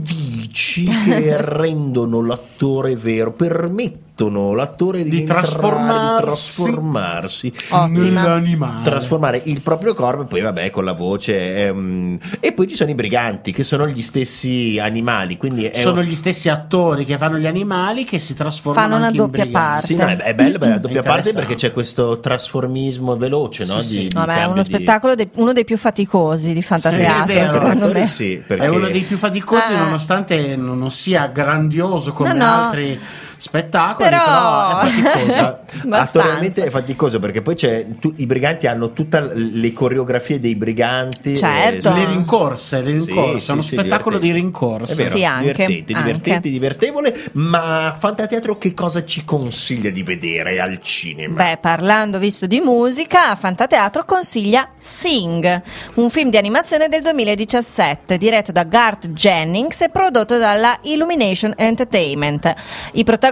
appendici 0.00 0.84
che 0.84 1.36
rendono 1.44 2.22
l'attore 2.22 2.96
vero, 2.96 3.32
permettono 3.32 4.08
l'attore 4.54 5.02
di, 5.02 5.08
Di 5.08 5.18
entrare, 5.20 5.40
trasformarsi. 5.42 6.20
di 6.20 6.26
trasformarsi. 6.26 7.52
Nell'animale. 7.88 8.82
trasformare 8.84 9.40
il 9.44 9.62
proprio 9.62 9.94
corpo 9.94 10.22
e 10.22 10.26
poi 10.26 10.40
vabbè 10.42 10.68
con 10.70 10.84
la 10.84 10.92
voce 10.92 11.66
ehm, 11.66 12.18
e 12.38 12.52
poi 12.52 12.68
ci 12.68 12.74
sono 12.74 12.90
i 12.90 12.94
briganti 12.94 13.50
che 13.50 13.62
sono 13.62 13.86
gli 13.86 14.02
stessi 14.02 14.78
animali 14.78 15.38
quindi 15.38 15.64
è 15.64 15.78
Sono 15.80 16.00
un- 16.00 16.06
gli 16.06 16.14
stessi 16.14 16.50
attori 16.50 17.06
che 17.06 17.16
fanno 17.16 17.38
gli 17.38 17.46
animali 17.46 18.04
che 18.04 18.18
si 18.18 18.34
trasformano 18.34 18.86
Fanno 18.88 18.96
una 18.98 19.06
anche 19.06 19.18
in 19.18 19.24
doppia 19.24 19.44
briganti. 19.44 19.70
parte. 19.72 19.86
sì, 19.86 19.94
no, 19.94 20.06
è, 20.06 20.16
è 20.18 20.34
bello 20.34 20.58
beh, 20.58 20.68
la 20.68 20.78
doppia 20.78 21.02
parte 21.02 21.32
perché 21.32 21.54
c'è 21.54 21.72
questo 21.72 22.20
trasformismo 22.20 23.16
veloce 23.16 23.64
no? 23.64 23.80
Sì, 23.80 23.88
sì. 23.88 23.98
Di- 24.00 24.08
di 24.08 24.14
Vabbè, 24.14 24.40
è 24.40 24.44
uno 24.44 24.54
di- 24.56 24.64
spettacolo 24.64 25.14
de- 25.14 25.30
uno 25.36 25.52
dei 25.54 25.64
più 25.64 25.78
faticosi 25.78 26.52
di 26.52 26.60
Fantateatro, 26.62 27.32
Sì, 27.46 27.48
secondo 27.48 27.90
me. 27.90 28.06
sì, 28.06 28.42
perché 28.46 28.64
È 28.64 28.68
uno 28.68 28.86
dei 28.88 29.02
più 29.04 29.16
faticosi 29.16 29.49
Eh. 29.58 29.76
nonostante 29.76 30.56
non 30.56 30.78
non 30.78 30.90
sia 30.90 31.26
grandioso 31.26 32.12
come 32.12 32.32
No, 32.32 32.44
no. 32.44 32.50
altri 32.64 32.98
spettacoli, 33.40 34.08
Però- 34.10 34.22
però, 34.24 34.80
è 34.80 34.86
faticoso. 34.90 35.58
Abbastanza. 35.80 35.98
attualmente 36.20 36.64
è 36.64 36.70
faticoso 36.70 37.18
perché 37.18 37.40
poi 37.40 37.54
c'è 37.54 37.86
tu- 37.98 38.12
i 38.16 38.26
briganti 38.26 38.66
hanno 38.66 38.92
tutte 38.92 39.30
le 39.34 39.72
coreografie 39.72 40.38
dei 40.38 40.54
briganti 40.54 41.36
Certo. 41.36 41.88
eh, 41.88 41.92
Le 41.94 42.04
rincorse, 42.06 42.82
le 42.82 42.90
rincorse, 42.92 43.38
Sì, 43.40 43.48
è 43.50 43.52
uno 43.54 43.62
sì, 43.62 43.76
spettacolo 43.76 44.18
di 44.18 44.30
rincorse. 44.32 44.92
È 44.92 44.96
vero, 44.96 45.16
Sì, 45.16 45.24
anche, 45.24 45.42
divertente, 45.52 45.92
anche. 45.94 46.04
divertente, 46.10 46.50
divertevole, 46.50 47.20
ma 47.32 47.96
Fantateatro 47.98 48.58
che 48.58 48.74
cosa 48.74 49.04
ci 49.06 49.24
consiglia 49.24 49.88
di 49.90 50.02
vedere 50.02 50.60
al 50.60 50.80
cinema? 50.82 51.42
Beh, 51.42 51.56
parlando 51.60 52.18
visto 52.18 52.46
di 52.46 52.60
musica, 52.60 53.34
Fantateatro 53.36 54.04
consiglia 54.04 54.68
Sing, 54.76 55.62
un 55.94 56.10
film 56.10 56.28
di 56.28 56.36
animazione 56.36 56.88
del 56.88 57.00
2017 57.02 58.18
diretto 58.18 58.52
da 58.52 58.64
Garth 58.64 59.08
Jennings 59.08 59.80
e 59.80 59.88
prodotto 59.88 60.36
dalla 60.36 60.78
Illumination 60.82 61.54
Entertainment. 61.56 62.52
I 62.92 63.02
protagonisti 63.04 63.28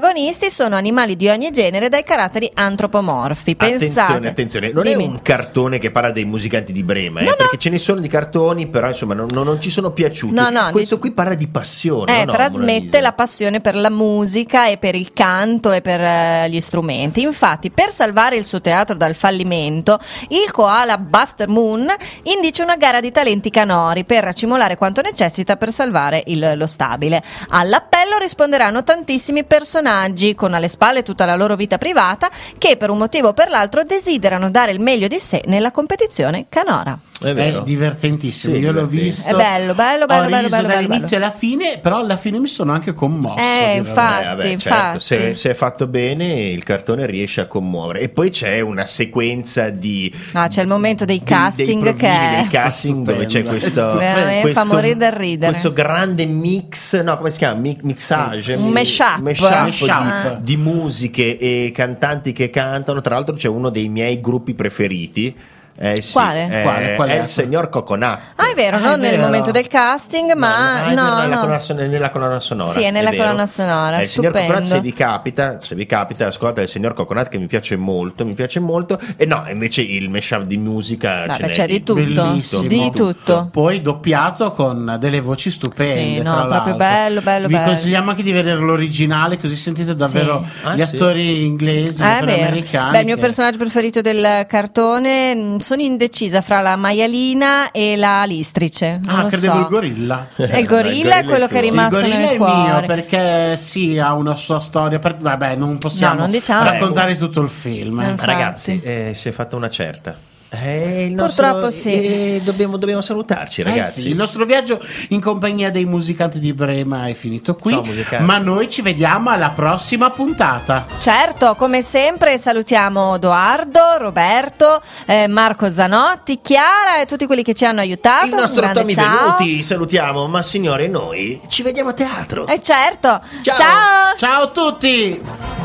sono 0.50 0.76
animali 0.76 1.16
di 1.16 1.28
ogni 1.28 1.50
genere 1.50 1.88
dai 1.88 2.04
caratteri 2.04 2.50
antropomorfi. 2.54 3.56
Pensate, 3.56 3.84
Attenzione, 3.84 4.28
attenzione, 4.28 4.72
non 4.72 4.84
Dimmi. 4.84 5.04
è 5.04 5.06
un 5.08 5.22
cartone 5.22 5.78
che 5.78 5.90
parla 5.90 6.10
dei 6.10 6.24
musicanti 6.24 6.72
di 6.72 6.82
Brema, 6.82 7.20
eh, 7.20 7.24
No, 7.24 7.30
no. 7.30 7.36
perché 7.36 7.58
ce 7.58 7.70
ne 7.70 7.78
sono 7.78 8.00
di 8.00 8.08
cartoni, 8.08 8.68
però 8.68 8.88
insomma 8.88 9.14
non, 9.14 9.26
non- 9.32 9.44
non 9.46 9.60
ci 9.60 9.70
sono 9.70 9.90
piaciuti. 9.90 10.34
No, 10.34 10.50
no, 10.50 10.70
Questo 10.70 10.94
di- 10.96 11.00
qui 11.00 11.12
parla 11.12 11.34
di 11.34 11.48
passione. 11.48 12.22
Eh, 12.22 12.26
trasmette 12.26 13.00
la 13.00 13.12
passione 13.12 13.60
per 13.60 13.74
la 13.74 13.90
musica 13.90 14.68
e 14.68 14.76
per 14.78 14.94
il 14.94 15.12
canto 15.12 15.72
e 15.72 15.80
per 15.80 16.00
eh, 16.00 16.48
gli 16.50 16.60
strumenti. 16.60 17.22
Infatti, 17.22 17.70
per 17.70 17.90
salvare 17.90 18.36
il 18.36 18.44
suo 18.44 18.60
teatro 18.60 18.94
dal 18.94 19.14
fallimento, 19.14 19.98
il 20.28 20.50
koala 20.52 20.96
Buster 20.98 21.48
Moon 21.48 21.86
indice 22.24 22.62
una 22.62 22.76
gara 22.76 23.00
di 23.00 23.10
talenti 23.10 23.50
canori 23.50 24.04
per 24.04 24.22
racimolare 24.22 24.76
quanto 24.76 25.00
necessita 25.00 25.56
per 25.56 25.70
salvare 25.70 26.22
il- 26.26 26.52
lo 26.56 26.66
stabile. 26.66 27.22
All'appello 27.48 28.16
risponderanno 28.18 28.84
tantissimi 28.84 29.44
personaggi 29.44 29.86
con 30.34 30.52
alle 30.52 30.68
spalle 30.68 31.02
tutta 31.02 31.24
la 31.24 31.34
loro 31.34 31.56
vita 31.56 31.78
privata 31.78 32.30
che 32.58 32.76
per 32.76 32.90
un 32.90 32.98
motivo 32.98 33.28
o 33.28 33.32
per 33.32 33.48
l'altro 33.48 33.84
desiderano 33.84 34.50
dare 34.50 34.72
il 34.72 34.80
meglio 34.80 35.08
di 35.08 35.18
sé 35.18 35.42
nella 35.46 35.70
competizione 35.70 36.46
canora. 36.48 37.07
È 37.20 37.34
vero. 37.34 37.62
divertentissimo. 37.62 38.54
Sì, 38.54 38.60
Io 38.60 38.70
l'ho 38.70 38.86
visto. 38.86 39.28
È 39.28 39.34
bello, 39.34 39.74
bello, 39.74 40.04
Ho 40.04 40.06
bello, 40.06 40.26
riso 40.38 40.48
bello, 40.48 40.50
bello, 40.68 40.68
dall'inizio 40.68 41.16
bello. 41.18 41.24
alla 41.24 41.34
fine, 41.34 41.78
però 41.82 41.98
alla 41.98 42.16
fine 42.16 42.38
mi 42.38 42.46
sono 42.46 42.72
anche 42.72 42.94
commosso. 42.94 43.36
Eh, 43.42 43.76
infatti. 43.76 44.22
Eh, 44.22 44.26
vabbè, 44.26 44.40
certo, 44.42 44.52
infatti. 44.52 45.00
se, 45.00 45.34
se 45.34 45.50
è 45.50 45.54
fatto 45.54 45.86
bene 45.88 46.42
il 46.50 46.62
cartone 46.62 47.06
riesce 47.06 47.40
a 47.40 47.46
commuovere 47.46 48.00
e 48.00 48.08
poi 48.08 48.30
c'è 48.30 48.60
una 48.60 48.86
sequenza 48.86 49.70
di 49.70 50.12
Ah, 50.32 50.46
c'è 50.48 50.62
il 50.62 50.68
momento 50.68 51.04
dei 51.04 51.22
casting 51.22 51.82
dei 51.82 51.94
che 51.96 52.06
provini, 52.06 52.34
è 52.34 52.36
dei 52.42 52.48
casting 52.48 53.04
dove 53.06 53.26
c'è 53.26 53.42
questo, 53.42 53.96
Veramente 53.98 54.40
questo- 54.42 54.60
fa 54.60 54.64
morire 54.66 54.96
dal 54.96 55.12
ridere. 55.12 55.50
questo 55.50 55.72
grande 55.72 56.24
mix 56.26 57.00
no 57.02 57.16
come 57.16 57.30
si 57.30 57.38
chiama 57.38 57.58
Mi- 57.58 57.78
mixage 57.82 58.54
Un 58.54 58.64
mi- 58.66 58.72
mashup. 58.72 59.18
Mashup. 59.18 60.36
Di, 60.38 60.56
di 60.56 60.56
musiche 60.56 61.36
e 61.36 61.72
cantanti 61.74 62.32
che 62.32 62.50
cantano 62.50 63.00
tra 63.00 63.14
l'altro 63.16 63.34
c'è 63.34 63.48
uno 63.48 63.70
dei 63.70 63.88
miei 63.88 64.20
gruppi 64.20 64.54
preferiti 64.54 65.34
eh, 65.80 66.02
sì, 66.02 66.12
Quale? 66.12 66.48
eh, 66.50 66.62
Quale? 66.62 66.94
Qual 66.96 67.08
è? 67.08 67.18
è 67.18 67.20
il 67.22 67.26
signor 67.28 67.68
Coconut 67.68 68.18
Ah, 68.36 68.50
è 68.50 68.54
vero, 68.54 68.76
Ah, 68.76 68.80
non 68.80 68.92
è 68.94 68.96
nel 68.96 69.10
vero. 69.12 69.22
momento 69.22 69.50
del 69.50 69.66
casting, 69.68 70.32
ma 70.34 70.56
Ah, 70.56 70.82
è 70.86 70.88
vero, 70.94 71.02
no, 71.02 71.14
nella, 71.20 71.34
no. 71.34 71.40
colonna, 71.40 71.60
son- 71.60 71.76
nella 71.76 72.10
colonna 72.10 72.40
sonora. 72.40 72.72
Sì, 72.72 72.82
è 72.82 72.90
nella 72.90 73.10
vero. 73.10 73.22
colonna 73.24 73.46
sonora, 73.46 73.98
Eh, 73.98 74.02
il 74.02 74.08
signor 74.08 74.30
stupendo. 74.32 74.52
Coconut, 74.54 74.72
se 74.74 74.80
vi 74.80 74.92
capita, 74.92 75.60
se 75.60 75.74
vi 75.74 75.86
capita, 75.86 76.26
ascoltate 76.26 76.60
il 76.62 76.68
signor 76.68 76.94
Coconut 76.94 77.28
che 77.28 77.38
mi 77.38 77.46
piace 77.46 77.76
molto, 77.76 78.24
mi 78.24 78.34
piace 78.34 78.60
molto. 78.60 78.98
E 79.16 79.24
no, 79.26 79.44
invece 79.50 79.82
il 79.82 80.08
mashup 80.10 80.42
di 80.42 80.56
musica 80.56 81.26
Vabbè, 81.26 81.34
ce 81.34 81.42
n'è 81.42 81.48
c'è 81.50 81.66
di 81.66 81.78
tutto. 81.82 81.94
Bellissimo. 81.94 82.62
Di 82.62 82.90
tutto. 82.94 83.48
Poi 83.52 83.80
doppiato 83.80 84.52
con 84.52 84.96
delle 84.98 85.20
voci 85.20 85.50
stupende. 85.50 86.16
Sì, 86.16 86.22
no, 86.22 86.34
tra 86.34 86.44
proprio 86.46 86.74
bello, 86.76 87.20
bello, 87.20 87.46
Vi 87.46 87.54
bello. 87.54 87.66
consigliamo 87.66 88.10
anche 88.10 88.22
di 88.22 88.32
vedere 88.32 88.58
l'originale, 88.58 89.38
così 89.38 89.56
sentite 89.56 89.94
davvero 89.94 90.44
Sì. 90.44 90.66
Ah, 90.66 90.74
gli 90.74 90.84
sì? 90.84 90.94
attori 90.94 91.44
inglesi, 91.44 92.00
gli 92.02 92.04
Ah, 92.04 92.10
è 92.10 92.16
attori 92.16 92.32
americani. 92.42 92.90
Beh, 92.92 92.98
il 93.00 93.04
mio 93.06 93.16
personaggio 93.18 93.58
preferito 93.58 94.00
del 94.00 94.44
cartone, 94.46 95.34
mh, 95.34 95.58
sono 95.68 95.82
indecisa 95.82 96.40
fra 96.40 96.60
la 96.62 96.76
maialina 96.76 97.70
e 97.70 97.96
la 97.96 98.24
listrice. 98.24 99.00
Ah, 99.06 99.22
lo 99.22 99.28
credevo 99.28 99.52
so. 99.54 99.60
il 99.60 99.66
gorilla. 99.66 100.28
E 100.36 100.44
il 100.44 100.58
Il 100.60 100.66
gorilla 100.66 100.66
gorilla 100.66 101.16
è 101.18 101.24
quello 101.24 101.44
è 101.44 101.48
che 101.48 101.54
è 101.54 101.58
tuo. 101.58 101.58
Il 101.58 101.62
rimasto 101.70 101.96
gorilla 102.00 102.18
nel 102.18 102.28
è 102.28 102.36
cuore. 102.36 102.56
mio 102.56 102.80
perché 102.86 103.56
sì, 103.58 103.98
ha 103.98 104.14
una 104.14 104.34
sua 104.34 104.58
storia. 104.60 104.98
per- 104.98 105.16
Vabbè, 105.18 105.56
non 105.56 105.76
possiamo 105.78 106.14
No, 106.14 106.20
non 106.20 106.30
diciamo. 106.30 106.64
raccontare 106.64 107.16
tutto 107.16 107.40
il 107.42 107.50
film. 107.50 108.00
eh. 108.00 108.06
Eh, 108.06 108.10
infatti. 108.10 108.30
Ragazzi, 108.30 108.80
eh, 108.82 109.12
si 109.14 109.28
è 109.28 109.32
fatta 109.32 109.56
una 109.56 109.68
certa. 109.70 110.16
Eh, 110.50 111.04
il 111.04 111.14
Purtroppo 111.14 111.60
nostro- 111.64 111.90
sì. 111.90 111.90
eh, 111.90 112.40
dobbiamo, 112.42 112.78
dobbiamo 112.78 113.02
salutarci, 113.02 113.60
Eh 113.60 113.64
ragazzi. 113.64 114.00
sì, 114.00 114.08
il 114.08 114.16
nostro 114.16 114.46
viaggio 114.46 114.80
in 115.08 115.20
compagnia 115.20 115.70
dei 115.70 115.84
musicanti 115.84 116.38
di 116.38 116.54
Brema 116.54 117.06
è 117.06 117.12
finito 117.12 117.54
qui, 117.54 117.72
Ciao, 118.08 118.20
ma 118.20 118.38
noi 118.38 118.70
ci 118.70 118.80
vediamo 118.80 119.28
alla 119.28 119.50
prossima 119.50 120.08
puntata. 120.08 120.86
Certo, 120.98 121.54
come 121.54 121.82
sempre 121.82 122.38
salutiamo 122.38 123.18
Doardo, 123.18 123.96
Roberto, 123.98 124.80
eh, 125.04 125.26
Marco 125.26 125.70
Zanotti, 125.70 126.40
Chiara 126.40 126.98
e 127.00 127.06
tutti 127.06 127.26
quelli 127.26 127.42
che 127.42 127.52
ci 127.52 127.66
hanno 127.66 127.80
aiutato. 127.80 128.26
il 128.26 128.34
nostro 128.34 128.70
Tommy 128.72 128.94
ciao. 128.94 129.36
Venuti, 129.36 129.62
salutiamo, 129.62 130.26
ma 130.28 130.40
signore, 130.40 130.88
noi 130.88 131.40
ci 131.48 131.62
vediamo 131.62 131.90
a 131.90 131.94
teatro. 131.94 132.46
Eh 132.46 132.60
certo. 132.60 133.20
Ciao. 133.42 133.56
ciao. 133.56 134.14
Ciao 134.16 134.42
a 134.44 134.46
tutti! 134.48 135.57